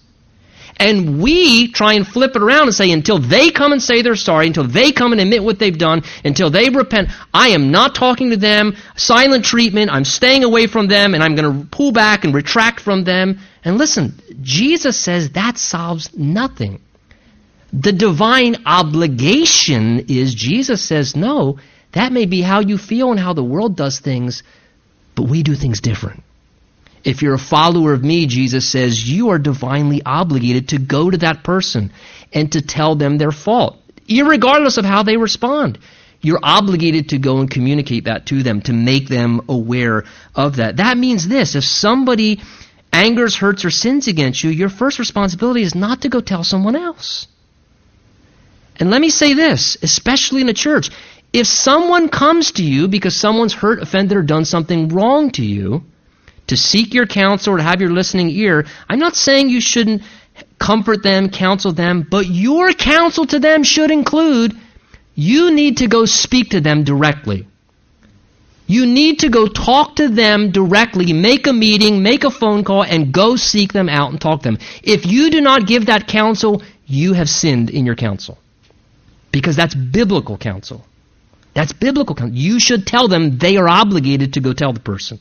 [0.77, 4.17] And we try and flip it around and say, until they come and say they're
[4.17, 7.95] sorry, until they come and admit what they've done, until they repent, I am not
[7.95, 11.93] talking to them, silent treatment, I'm staying away from them, and I'm going to pull
[11.93, 13.39] back and retract from them.
[13.63, 16.81] And listen, Jesus says that solves nothing.
[17.71, 21.57] The divine obligation is, Jesus says, no,
[21.93, 24.43] that may be how you feel and how the world does things,
[25.15, 26.24] but we do things different.
[27.06, 31.18] If you're a follower of me, Jesus says, you are divinely obligated to go to
[31.20, 31.91] that person
[32.34, 33.78] and to tell them their fault,
[34.10, 35.78] regardless of how they respond.
[36.22, 40.78] You're obligated to go and communicate that to them, to make them aware of that.
[40.78, 42.41] That means this if somebody
[42.91, 46.76] angers, hurts, or sins against you, your first responsibility is not to go tell someone
[46.76, 47.28] else.
[48.80, 50.89] And let me say this, especially in a church.
[51.32, 55.84] If someone comes to you because someone's hurt, offended, or done something wrong to you,
[56.47, 60.03] to seek your counsel or to have your listening ear, I'm not saying you shouldn't
[60.60, 64.53] comfort them, counsel them, but your counsel to them should include
[65.15, 67.47] you need to go speak to them directly.
[68.67, 72.84] You need to go talk to them directly, make a meeting, make a phone call,
[72.84, 74.58] and go seek them out and talk to them.
[74.81, 78.39] If you do not give that counsel, you have sinned in your counsel.
[79.31, 80.84] Because that's biblical counsel.
[81.53, 82.36] That's biblical counsel.
[82.36, 85.19] You should tell them they are obligated to go tell the person.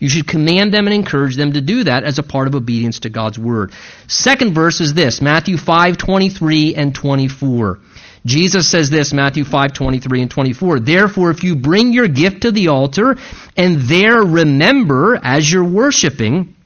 [0.00, 3.00] You should command them and encourage them to do that as a part of obedience
[3.00, 3.72] to God's word.
[4.08, 7.78] Second verse is this, Matthew 5, 23 and 24.
[8.24, 10.80] Jesus says this, Matthew 5, 23 and 24.
[10.80, 13.16] Therefore, if you bring your gift to the altar
[13.56, 16.56] and there remember as you're worshiping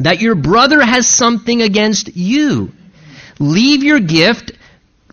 [0.00, 2.72] that your brother has something against you,
[3.38, 4.52] leave your gift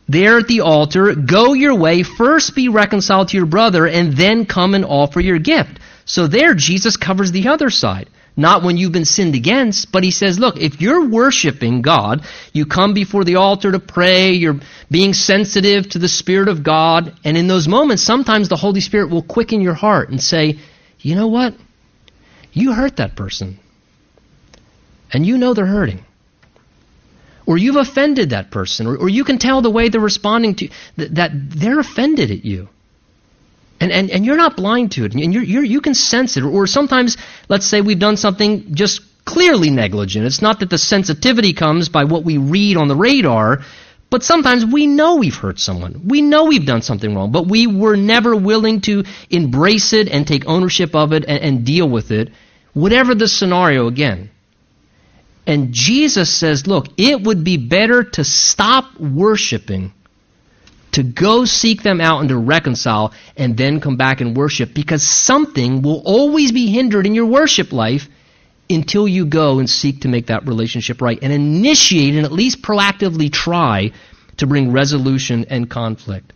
[0.10, 4.46] there at the altar, go your way, first be reconciled to your brother, and then
[4.46, 5.80] come and offer your gift.
[6.08, 8.10] So there, Jesus covers the other side.
[8.40, 12.68] Not when you've been sinned against, but he says, look, if you're worshiping God, you
[12.68, 17.36] come before the altar to pray, you're being sensitive to the Spirit of God, and
[17.36, 20.60] in those moments, sometimes the Holy Spirit will quicken your heart and say,
[21.00, 21.56] you know what?
[22.54, 23.60] You hurt that person.
[25.12, 26.06] And you know they're hurting.
[27.48, 30.70] Or you've offended that person, or, or you can tell the way they're responding to
[30.98, 32.70] that, that they're offended at you.
[33.80, 35.14] And, and, and you're not blind to it.
[35.14, 36.44] And you're, you're, you can sense it.
[36.44, 37.18] Or sometimes,
[37.48, 40.26] let's say we've done something just clearly negligent.
[40.26, 43.60] It's not that the sensitivity comes by what we read on the radar,
[44.10, 46.08] but sometimes we know we've hurt someone.
[46.08, 50.26] We know we've done something wrong, but we were never willing to embrace it and
[50.26, 52.32] take ownership of it and, and deal with it,
[52.74, 54.32] whatever the scenario again.
[55.46, 59.94] And Jesus says, look, it would be better to stop worshiping
[60.98, 65.04] to go seek them out and to reconcile and then come back and worship because
[65.04, 68.10] something will always be hindered in your worship life
[68.68, 72.64] until you go and seek to make that relationship right and initiate and at least
[72.64, 73.92] proactively try
[74.38, 76.34] to bring resolution and conflict.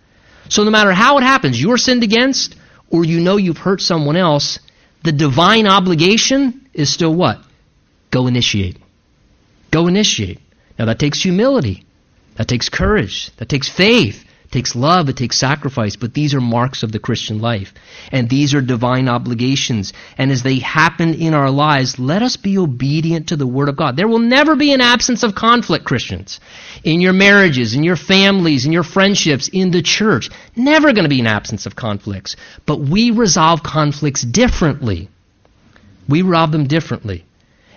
[0.48, 2.56] So no matter how it happens, you're sinned against
[2.92, 4.60] or you know you've hurt someone else,
[5.04, 7.42] the divine obligation is still what?
[8.12, 8.78] Go initiate.
[9.72, 10.40] Go initiate.
[10.78, 11.84] Now that takes humility.
[12.36, 13.36] That takes courage.
[13.38, 14.26] That takes faith.
[14.52, 17.74] It takes love, it takes sacrifice, but these are marks of the Christian life.
[18.12, 19.94] And these are divine obligations.
[20.18, 23.78] And as they happen in our lives, let us be obedient to the Word of
[23.78, 23.96] God.
[23.96, 26.42] There will never be an absence of conflict, Christians.
[26.84, 30.30] In your marriages, in your families, in your friendships, in the church.
[30.54, 32.36] Never going to be an absence of conflicts.
[32.66, 35.08] But we resolve conflicts differently.
[36.10, 37.24] We resolve them differently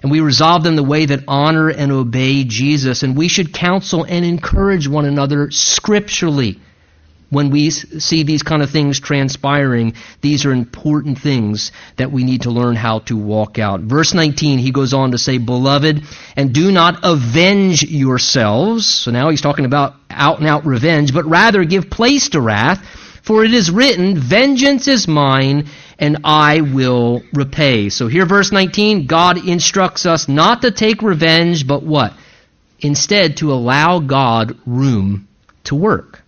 [0.05, 3.03] and we resolve them the way that honor and obey Jesus.
[3.03, 6.61] And we should counsel and encourage one another scripturally
[7.31, 9.95] when we see these kind of things transpiring.
[10.21, 13.81] These are important things that we need to learn how to walk out.
[13.81, 16.03] Verse 19, he goes on to say, Beloved,
[16.37, 18.87] and do not avenge yourselves.
[18.87, 22.87] So now he's talking about out and out revenge, but rather give place to wrath.
[23.25, 25.69] For it is written, Vengeance is mine,
[25.99, 27.89] and I will repay.
[27.89, 32.13] So here, verse 19, God instructs us not to take revenge, but what?
[32.81, 35.27] Instead, to allow God room
[35.65, 36.23] to work.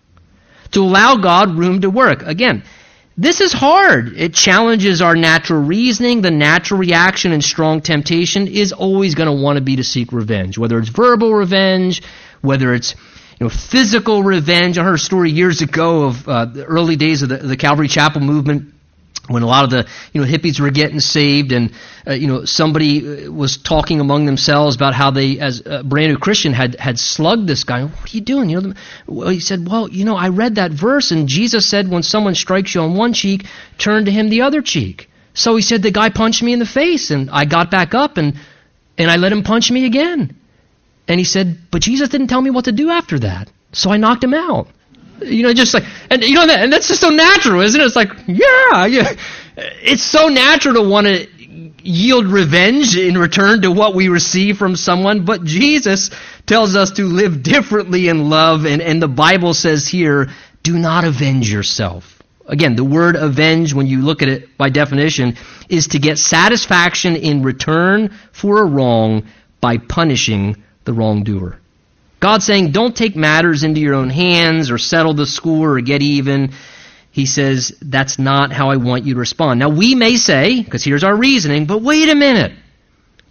[0.71, 2.23] To allow God room to work.
[2.23, 2.63] Again,
[3.19, 4.15] this is hard.
[4.17, 6.23] It challenges our natural reasoning.
[6.23, 10.13] The natural reaction and strong temptation is always going to want to be to seek
[10.13, 12.03] revenge, whether it's verbal revenge,
[12.41, 12.95] whether it's
[13.39, 14.79] you know, physical revenge.
[14.79, 17.89] I heard a story years ago of uh, the early days of the, the Calvary
[17.89, 18.73] Chapel movement
[19.29, 21.73] when a lot of the you know hippies were getting saved and
[22.07, 26.13] uh, you know somebody uh, was talking among themselves about how they as a brand
[26.13, 27.83] new christian had had slugged this guy.
[27.83, 28.51] What are you doing?
[28.51, 28.75] You know
[29.07, 32.35] well, he said well you know i read that verse and jesus said when someone
[32.35, 33.47] strikes you on one cheek
[33.79, 35.11] turn to him the other cheek.
[35.35, 38.19] So he said the guy punched me in the face and i got back up
[38.19, 38.35] and
[38.97, 40.37] and i let him punch me again
[41.09, 43.97] and he said but jesus didn't tell me what to do after that so i
[43.97, 44.69] knocked him out
[45.23, 47.85] you know, just like, and you know, that, and that's just so natural, isn't it?
[47.85, 49.15] It's like, yeah, yeah.
[49.57, 51.27] It's so natural to want to
[51.83, 56.11] yield revenge in return to what we receive from someone, but Jesus
[56.47, 60.29] tells us to live differently in love, and, and the Bible says here,
[60.63, 62.23] do not avenge yourself.
[62.47, 65.37] Again, the word avenge, when you look at it by definition,
[65.69, 69.27] is to get satisfaction in return for a wrong
[69.61, 71.59] by punishing the wrongdoer.
[72.19, 76.03] God's saying, don't take matters into your own hands or settle the score or get
[76.03, 76.53] even.
[77.11, 79.61] He says, that's not how I want you to respond.
[79.61, 82.53] Now, we may say, because here's our reasoning, but wait a minute.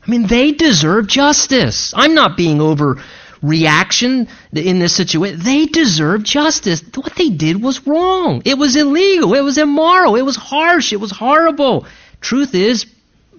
[0.05, 1.93] I mean, they deserve justice.
[1.95, 3.01] I'm not being over
[3.41, 5.39] reaction in this situation.
[5.39, 6.83] They deserve justice.
[6.93, 8.43] What they did was wrong.
[8.45, 9.33] It was illegal.
[9.33, 10.15] It was immoral.
[10.15, 10.93] It was harsh.
[10.93, 11.87] It was horrible.
[12.21, 12.85] Truth is,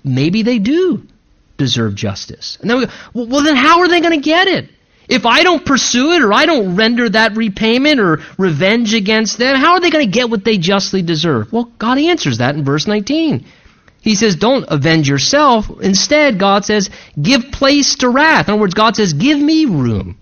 [0.03, 1.07] maybe they do
[1.57, 2.59] deserve justice.
[2.61, 4.71] And then we go, well, then how are they going to get it?
[5.09, 9.57] If I don't pursue it or I don't render that repayment or revenge against them,
[9.57, 11.53] how are they going to get what they justly deserve?
[11.53, 13.47] Well, God answers that in verse 19.
[14.01, 15.67] He says, don't avenge yourself.
[15.81, 16.91] Instead, God says,
[17.21, 18.49] give place to wrath.
[18.49, 20.19] In other words, God says, give me room.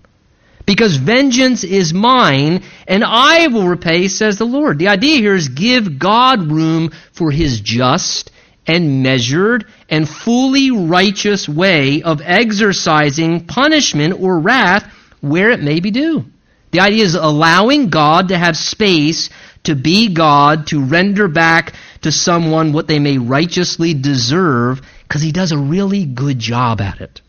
[0.65, 4.79] Because vengeance is mine, and I will repay, says the Lord.
[4.79, 8.31] The idea here is give God room for his just
[8.67, 14.83] and measured and fully righteous way of exercising punishment or wrath
[15.21, 16.25] where it may be due.
[16.71, 19.29] The idea is allowing God to have space
[19.63, 25.31] to be God, to render back to someone what they may righteously deserve, because he
[25.31, 27.21] does a really good job at it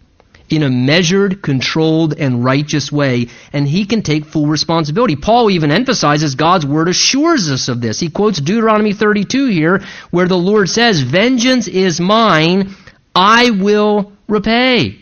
[0.49, 5.17] in a measured, controlled, and righteous way, and he can take full responsibility.
[5.17, 7.99] Paul even emphasizes God's word assures us of this.
[7.99, 12.75] He quotes Deuteronomy 32 here, where the Lord says, Vengeance is mine,
[13.15, 15.01] I will repay.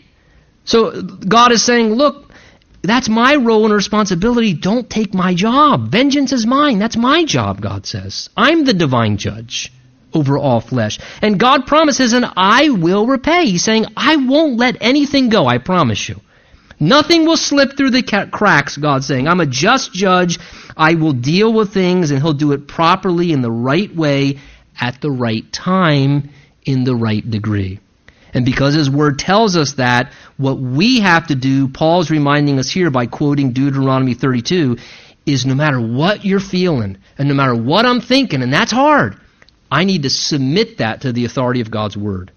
[0.63, 2.31] So God is saying, Look,
[2.81, 4.53] that's my role and responsibility.
[4.53, 5.89] Don't take my job.
[5.91, 6.79] Vengeance is mine.
[6.79, 8.29] That's my job, God says.
[8.37, 9.71] I'm the divine judge
[10.15, 10.99] over all flesh.
[11.21, 13.45] And God promises, and I will repay.
[13.45, 16.21] He's saying, I won't let anything go, I promise you.
[16.79, 19.27] Nothing will slip through the cracks, God's saying.
[19.27, 20.39] I'm a just judge.
[20.75, 24.39] I will deal with things, and He'll do it properly in the right way
[24.79, 26.29] at the right time
[26.65, 27.79] in the right degree.
[28.33, 32.69] And because His Word tells us that, what we have to do, Paul's reminding us
[32.69, 34.77] here by quoting Deuteronomy 32,
[35.25, 39.17] is no matter what you're feeling, and no matter what I'm thinking, and that's hard,
[39.71, 42.31] I need to submit that to the authority of God's Word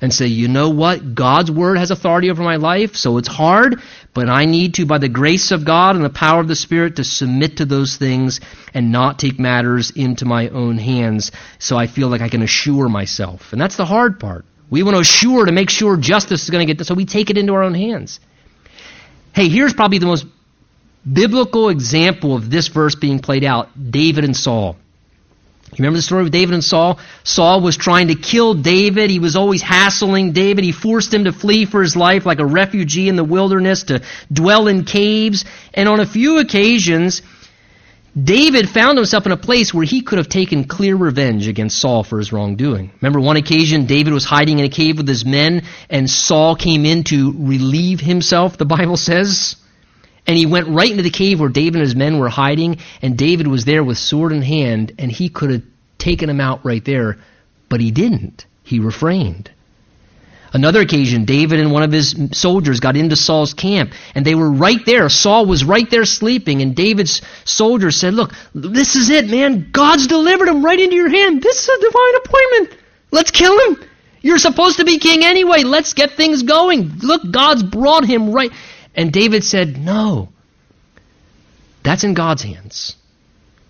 [0.00, 1.14] and say, you know what?
[1.14, 3.80] God's Word has authority over my life, so it's hard,
[4.12, 6.96] But I need to, by the grace of God and the power of the Spirit,
[6.96, 8.40] to submit to those things
[8.72, 12.88] and not take matters into my own hands so I feel like I can assure
[12.88, 13.52] myself.
[13.52, 14.44] And that's the hard part.
[14.70, 17.30] We want to assure to make sure justice is going to get, so we take
[17.30, 18.20] it into our own hands.
[19.34, 20.26] Hey, here's probably the most
[21.10, 24.76] biblical example of this verse being played out David and Saul.
[25.74, 27.00] You remember the story of David and Saul?
[27.24, 29.10] Saul was trying to kill David.
[29.10, 30.62] He was always hassling David.
[30.62, 34.02] He forced him to flee for his life like a refugee in the wilderness, to
[34.32, 35.44] dwell in caves.
[35.74, 37.22] And on a few occasions,
[38.16, 42.04] David found himself in a place where he could have taken clear revenge against Saul
[42.04, 42.92] for his wrongdoing.
[43.00, 46.86] Remember one occasion David was hiding in a cave with his men and Saul came
[46.86, 49.56] in to relieve himself, the Bible says.
[50.26, 53.16] And he went right into the cave where David and his men were hiding, and
[53.16, 55.62] David was there with sword in hand, and he could have
[55.98, 57.18] taken him out right there,
[57.68, 58.46] but he didn't.
[58.62, 59.50] He refrained.
[60.54, 64.50] Another occasion, David and one of his soldiers got into Saul's camp, and they were
[64.52, 65.08] right there.
[65.08, 69.70] Saul was right there sleeping, and David's soldiers said, Look, this is it, man.
[69.72, 71.42] God's delivered him right into your hand.
[71.42, 72.80] This is a divine appointment.
[73.10, 73.84] Let's kill him.
[74.22, 75.64] You're supposed to be king anyway.
[75.64, 76.98] Let's get things going.
[77.02, 78.52] Look, God's brought him right.
[78.94, 80.28] And David said, No.
[81.82, 82.96] That's in God's hands.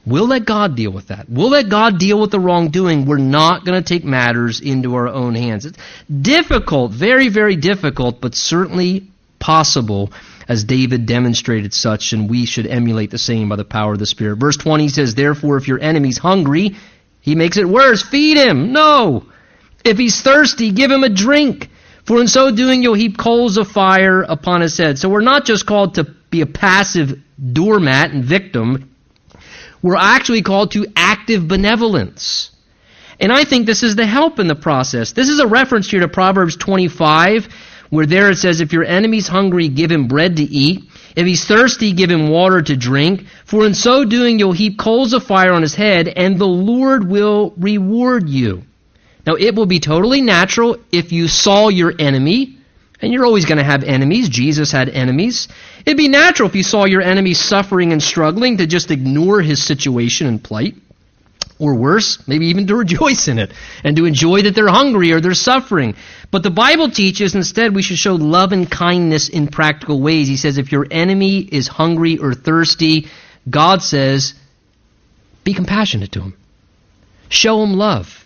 [0.06, 1.28] We'll let God deal with that.
[1.28, 3.06] We'll let God deal with the wrongdoing.
[3.06, 5.64] We're not going to take matters into our own hands.
[5.64, 9.08] It's difficult, very, very difficult, but certainly
[9.38, 10.12] possible
[10.46, 14.06] as David demonstrated such, and we should emulate the same by the power of the
[14.06, 14.36] Spirit.
[14.36, 16.76] Verse 20 says, Therefore, if your enemy's hungry,
[17.22, 18.02] he makes it worse.
[18.02, 18.72] Feed him.
[18.72, 19.24] No.
[19.84, 21.70] If he's thirsty, give him a drink.
[22.04, 24.98] For in so doing, you'll heap coals of fire upon his head.
[24.98, 27.18] So we're not just called to be a passive
[27.52, 28.94] doormat and victim
[29.84, 32.50] we're actually called to active benevolence.
[33.20, 35.12] And I think this is the help in the process.
[35.12, 37.48] This is a reference here to Proverbs 25,
[37.90, 40.84] where there it says, If your enemy's hungry, give him bread to eat.
[41.14, 43.26] If he's thirsty, give him water to drink.
[43.44, 47.06] For in so doing, you'll heap coals of fire on his head, and the Lord
[47.06, 48.62] will reward you.
[49.26, 52.58] Now, it will be totally natural if you saw your enemy
[53.00, 54.28] and you're always going to have enemies.
[54.28, 55.48] Jesus had enemies.
[55.84, 59.62] It'd be natural if you saw your enemy suffering and struggling to just ignore his
[59.62, 60.74] situation and plight.
[61.58, 63.52] Or worse, maybe even to rejoice in it
[63.84, 65.94] and to enjoy that they're hungry or they're suffering.
[66.30, 70.26] But the Bible teaches instead we should show love and kindness in practical ways.
[70.26, 73.08] He says if your enemy is hungry or thirsty,
[73.48, 74.34] God says,
[75.44, 76.36] be compassionate to him.
[77.28, 78.23] Show him love.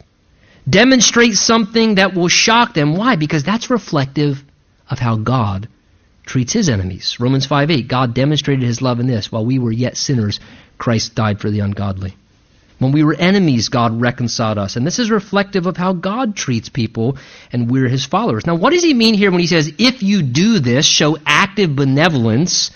[0.68, 2.96] Demonstrate something that will shock them.
[2.96, 3.16] Why?
[3.16, 4.42] Because that's reflective
[4.90, 5.68] of how God
[6.26, 7.18] treats his enemies.
[7.18, 9.32] Romans 5 8, God demonstrated his love in this.
[9.32, 10.40] While we were yet sinners,
[10.76, 12.14] Christ died for the ungodly.
[12.78, 14.76] When we were enemies, God reconciled us.
[14.76, 17.18] And this is reflective of how God treats people,
[17.52, 18.46] and we're his followers.
[18.46, 21.74] Now, what does he mean here when he says, if you do this, show active
[21.74, 22.70] benevolence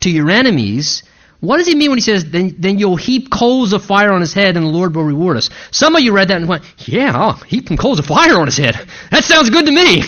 [0.00, 1.02] to your enemies?
[1.40, 4.20] What does he mean when he says, then, then you'll heap coals of fire on
[4.20, 5.50] his head and the Lord will reward us?
[5.70, 8.46] Some of you read that and went, yeah, I'll heap some coals of fire on
[8.46, 8.76] his head.
[9.10, 10.02] That sounds good to me.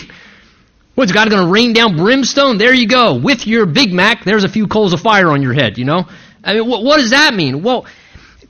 [0.95, 2.57] What's God going to rain down brimstone?
[2.57, 3.19] There you go.
[3.19, 6.05] With your Big Mac, there's a few coals of fire on your head, you know?
[6.43, 7.61] I mean, what, what does that mean?
[7.61, 7.85] Well,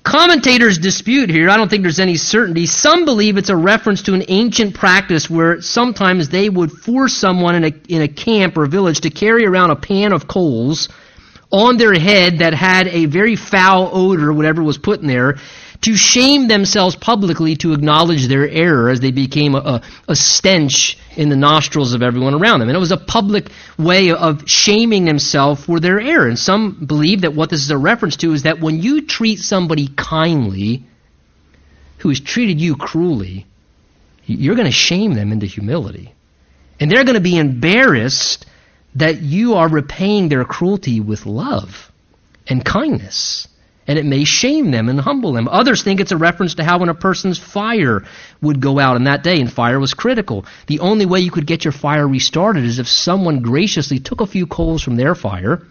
[0.02, 1.50] commentators dispute here.
[1.50, 2.66] I don't think there's any certainty.
[2.66, 7.56] Some believe it's a reference to an ancient practice where sometimes they would force someone
[7.56, 10.88] in a, in a camp or village to carry around a pan of coals
[11.52, 15.38] on their head that had a very foul odor, whatever was put in there,
[15.82, 21.30] to shame themselves publicly to acknowledge their error as they became a, a, stench in
[21.30, 22.70] the nostrils of everyone around them.
[22.70, 26.28] And it was a public way of shaming themselves for their error.
[26.28, 29.40] And some believe that what this is a reference to is that when you treat
[29.40, 30.84] somebody kindly
[32.00, 33.46] who has treated you cruelly,
[34.26, 36.14] you're going to shame them into humility.
[36.80, 38.46] And they're going to be embarrassed
[38.96, 41.92] that you are repaying their cruelty with love
[42.48, 43.48] and kindness
[43.88, 45.48] and it may shame them and humble them.
[45.48, 48.04] Others think it's a reference to how when a person's fire
[48.42, 50.46] would go out in that day, and fire was critical.
[50.68, 54.28] The only way you could get your fire restarted is if someone graciously took a
[54.28, 55.62] few coals from their fire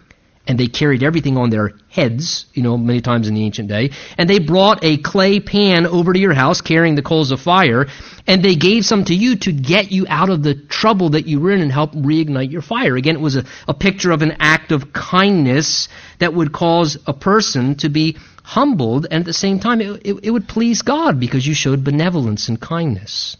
[0.47, 3.91] and they carried everything on their heads, you know, many times in the ancient day,
[4.17, 7.87] and they brought a clay pan over to your house carrying the coals of fire,
[8.25, 11.39] and they gave some to you to get you out of the trouble that you
[11.39, 12.95] were in and help reignite your fire.
[12.95, 15.89] Again, it was a, a picture of an act of kindness
[16.19, 20.19] that would cause a person to be humbled, and at the same time, it, it,
[20.23, 23.35] it would please God because you showed benevolence and kindness.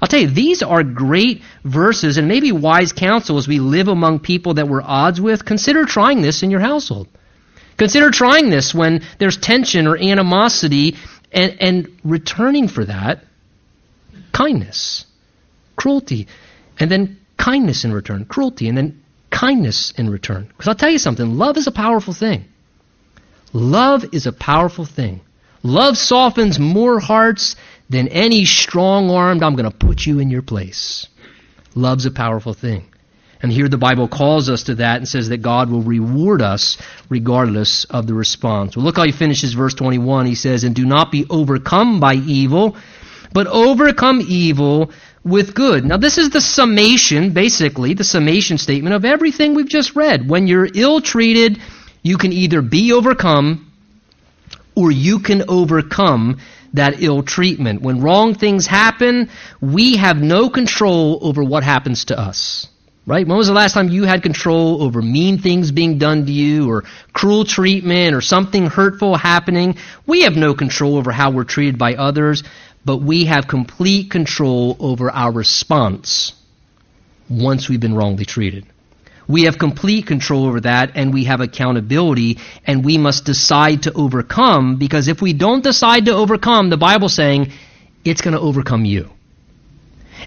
[0.00, 4.20] I'll tell you, these are great verses and maybe wise counsel as we live among
[4.20, 5.44] people that we're odds with.
[5.44, 7.08] Consider trying this in your household.
[7.76, 10.96] Consider trying this when there's tension or animosity
[11.32, 13.22] and, and returning for that
[14.32, 15.06] kindness,
[15.76, 16.28] cruelty,
[16.78, 20.46] and then kindness in return, cruelty, and then kindness in return.
[20.48, 22.44] Because I'll tell you something love is a powerful thing.
[23.52, 25.20] Love is a powerful thing.
[25.62, 27.56] Love softens more hearts
[27.88, 31.06] than any strong armed, I'm going to put you in your place.
[31.74, 32.86] Love's a powerful thing.
[33.42, 36.78] And here the Bible calls us to that and says that God will reward us
[37.10, 38.76] regardless of the response.
[38.76, 40.26] Well, look how he finishes verse 21.
[40.26, 42.76] He says, And do not be overcome by evil,
[43.32, 44.90] but overcome evil
[45.22, 45.84] with good.
[45.84, 50.28] Now, this is the summation, basically, the summation statement of everything we've just read.
[50.28, 51.60] When you're ill treated,
[52.02, 53.65] you can either be overcome
[54.76, 56.38] or you can overcome
[56.74, 57.82] that ill treatment.
[57.82, 62.68] When wrong things happen, we have no control over what happens to us.
[63.06, 63.26] Right?
[63.26, 66.68] When was the last time you had control over mean things being done to you
[66.68, 69.76] or cruel treatment or something hurtful happening?
[70.06, 72.42] We have no control over how we're treated by others,
[72.84, 76.32] but we have complete control over our response
[77.30, 78.66] once we've been wrongly treated.
[79.28, 83.92] We have complete control over that and we have accountability and we must decide to
[83.92, 87.52] overcome because if we don't decide to overcome, the Bible's saying
[88.04, 89.10] it's going to overcome you.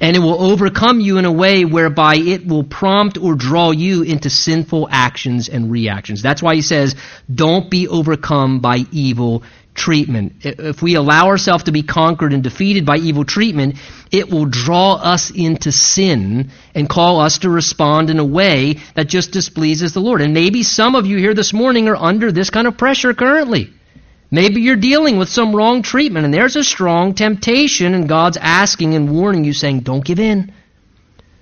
[0.01, 4.03] And it will overcome you in a way whereby it will prompt or draw you
[4.03, 6.21] into sinful actions and reactions.
[6.21, 6.95] That's why he says,
[7.33, 9.43] don't be overcome by evil
[9.79, 10.33] treatment.
[10.41, 13.77] If we allow ourselves to be conquered and defeated by evil treatment,
[14.11, 19.07] it will draw us into sin and call us to respond in a way that
[19.07, 20.21] just displeases the Lord.
[20.21, 23.71] And maybe some of you here this morning are under this kind of pressure currently.
[24.29, 28.93] Maybe you're dealing with some wrong treatment and there's a strong temptation and God's asking
[28.93, 30.53] and warning you saying, don't give in.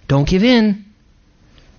[0.07, 0.85] Don't give in.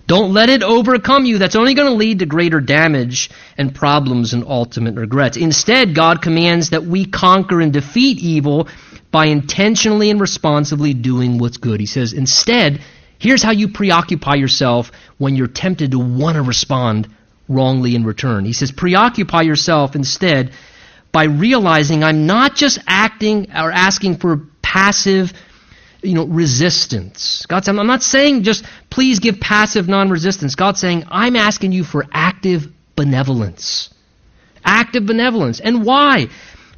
[0.09, 1.37] Don't let it overcome you.
[1.37, 3.29] That's only going to lead to greater damage
[3.59, 5.37] and problems and ultimate regrets.
[5.37, 8.67] Instead, God commands that we conquer and defeat evil
[9.11, 11.79] by intentionally and responsibly doing what's good.
[11.79, 12.81] He says, instead,
[13.19, 17.07] here's how you preoccupy yourself when you're tempted to want to respond
[17.47, 18.45] wrongly in return.
[18.45, 20.53] He says, preoccupy yourself instead
[21.11, 25.33] by realizing I'm not just acting or asking for passive
[26.01, 27.45] you know, resistance.
[27.47, 30.55] God said, I'm not saying just please give passive non-resistance.
[30.55, 33.93] God's saying, I'm asking you for active benevolence.
[34.63, 35.59] Active benevolence.
[35.59, 36.27] And why?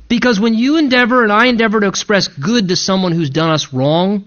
[0.07, 3.74] Because when you endeavor and I endeavor to express good to someone who's done us
[3.74, 4.26] wrong,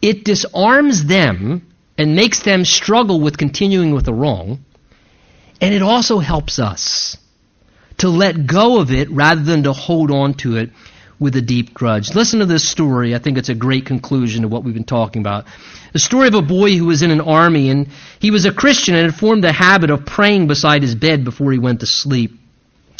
[0.00, 1.66] it disarms them
[1.98, 4.64] and makes them struggle with continuing with the wrong.
[5.60, 7.16] And it also helps us
[7.98, 10.70] to let go of it rather than to hold on to it
[11.22, 12.14] with a deep grudge.
[12.14, 13.14] Listen to this story.
[13.14, 15.44] I think it's a great conclusion to what we've been talking about.
[15.92, 18.96] The story of a boy who was in an army and he was a Christian
[18.96, 22.32] and had formed the habit of praying beside his bed before he went to sleep.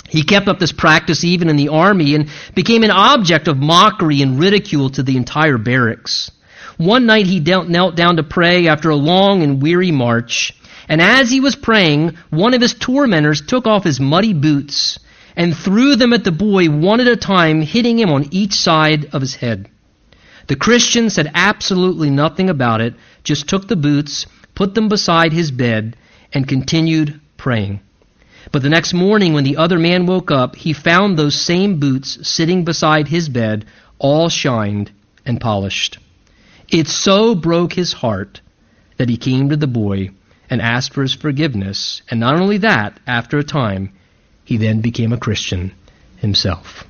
[0.09, 4.23] He kept up this practice even in the army and became an object of mockery
[4.23, 6.31] and ridicule to the entire barracks.
[6.77, 10.55] One night he knelt down to pray after a long and weary march,
[10.89, 14.99] and as he was praying, one of his tormentors took off his muddy boots
[15.37, 19.09] and threw them at the boy one at a time, hitting him on each side
[19.13, 19.69] of his head.
[20.49, 25.51] The Christian said absolutely nothing about it, just took the boots, put them beside his
[25.51, 25.97] bed,
[26.33, 27.81] and continued praying.
[28.51, 32.29] But the next morning, when the other man woke up, he found those same boots
[32.29, 33.65] sitting beside his bed,
[33.99, 34.91] all shined
[35.25, 35.99] and polished.
[36.69, 38.41] It so broke his heart
[38.97, 40.11] that he came to the boy
[40.51, 42.03] and asked for his forgiveness.
[42.11, 43.93] And not only that, after a time,
[44.45, 45.73] he then became a Christian
[46.17, 46.85] himself.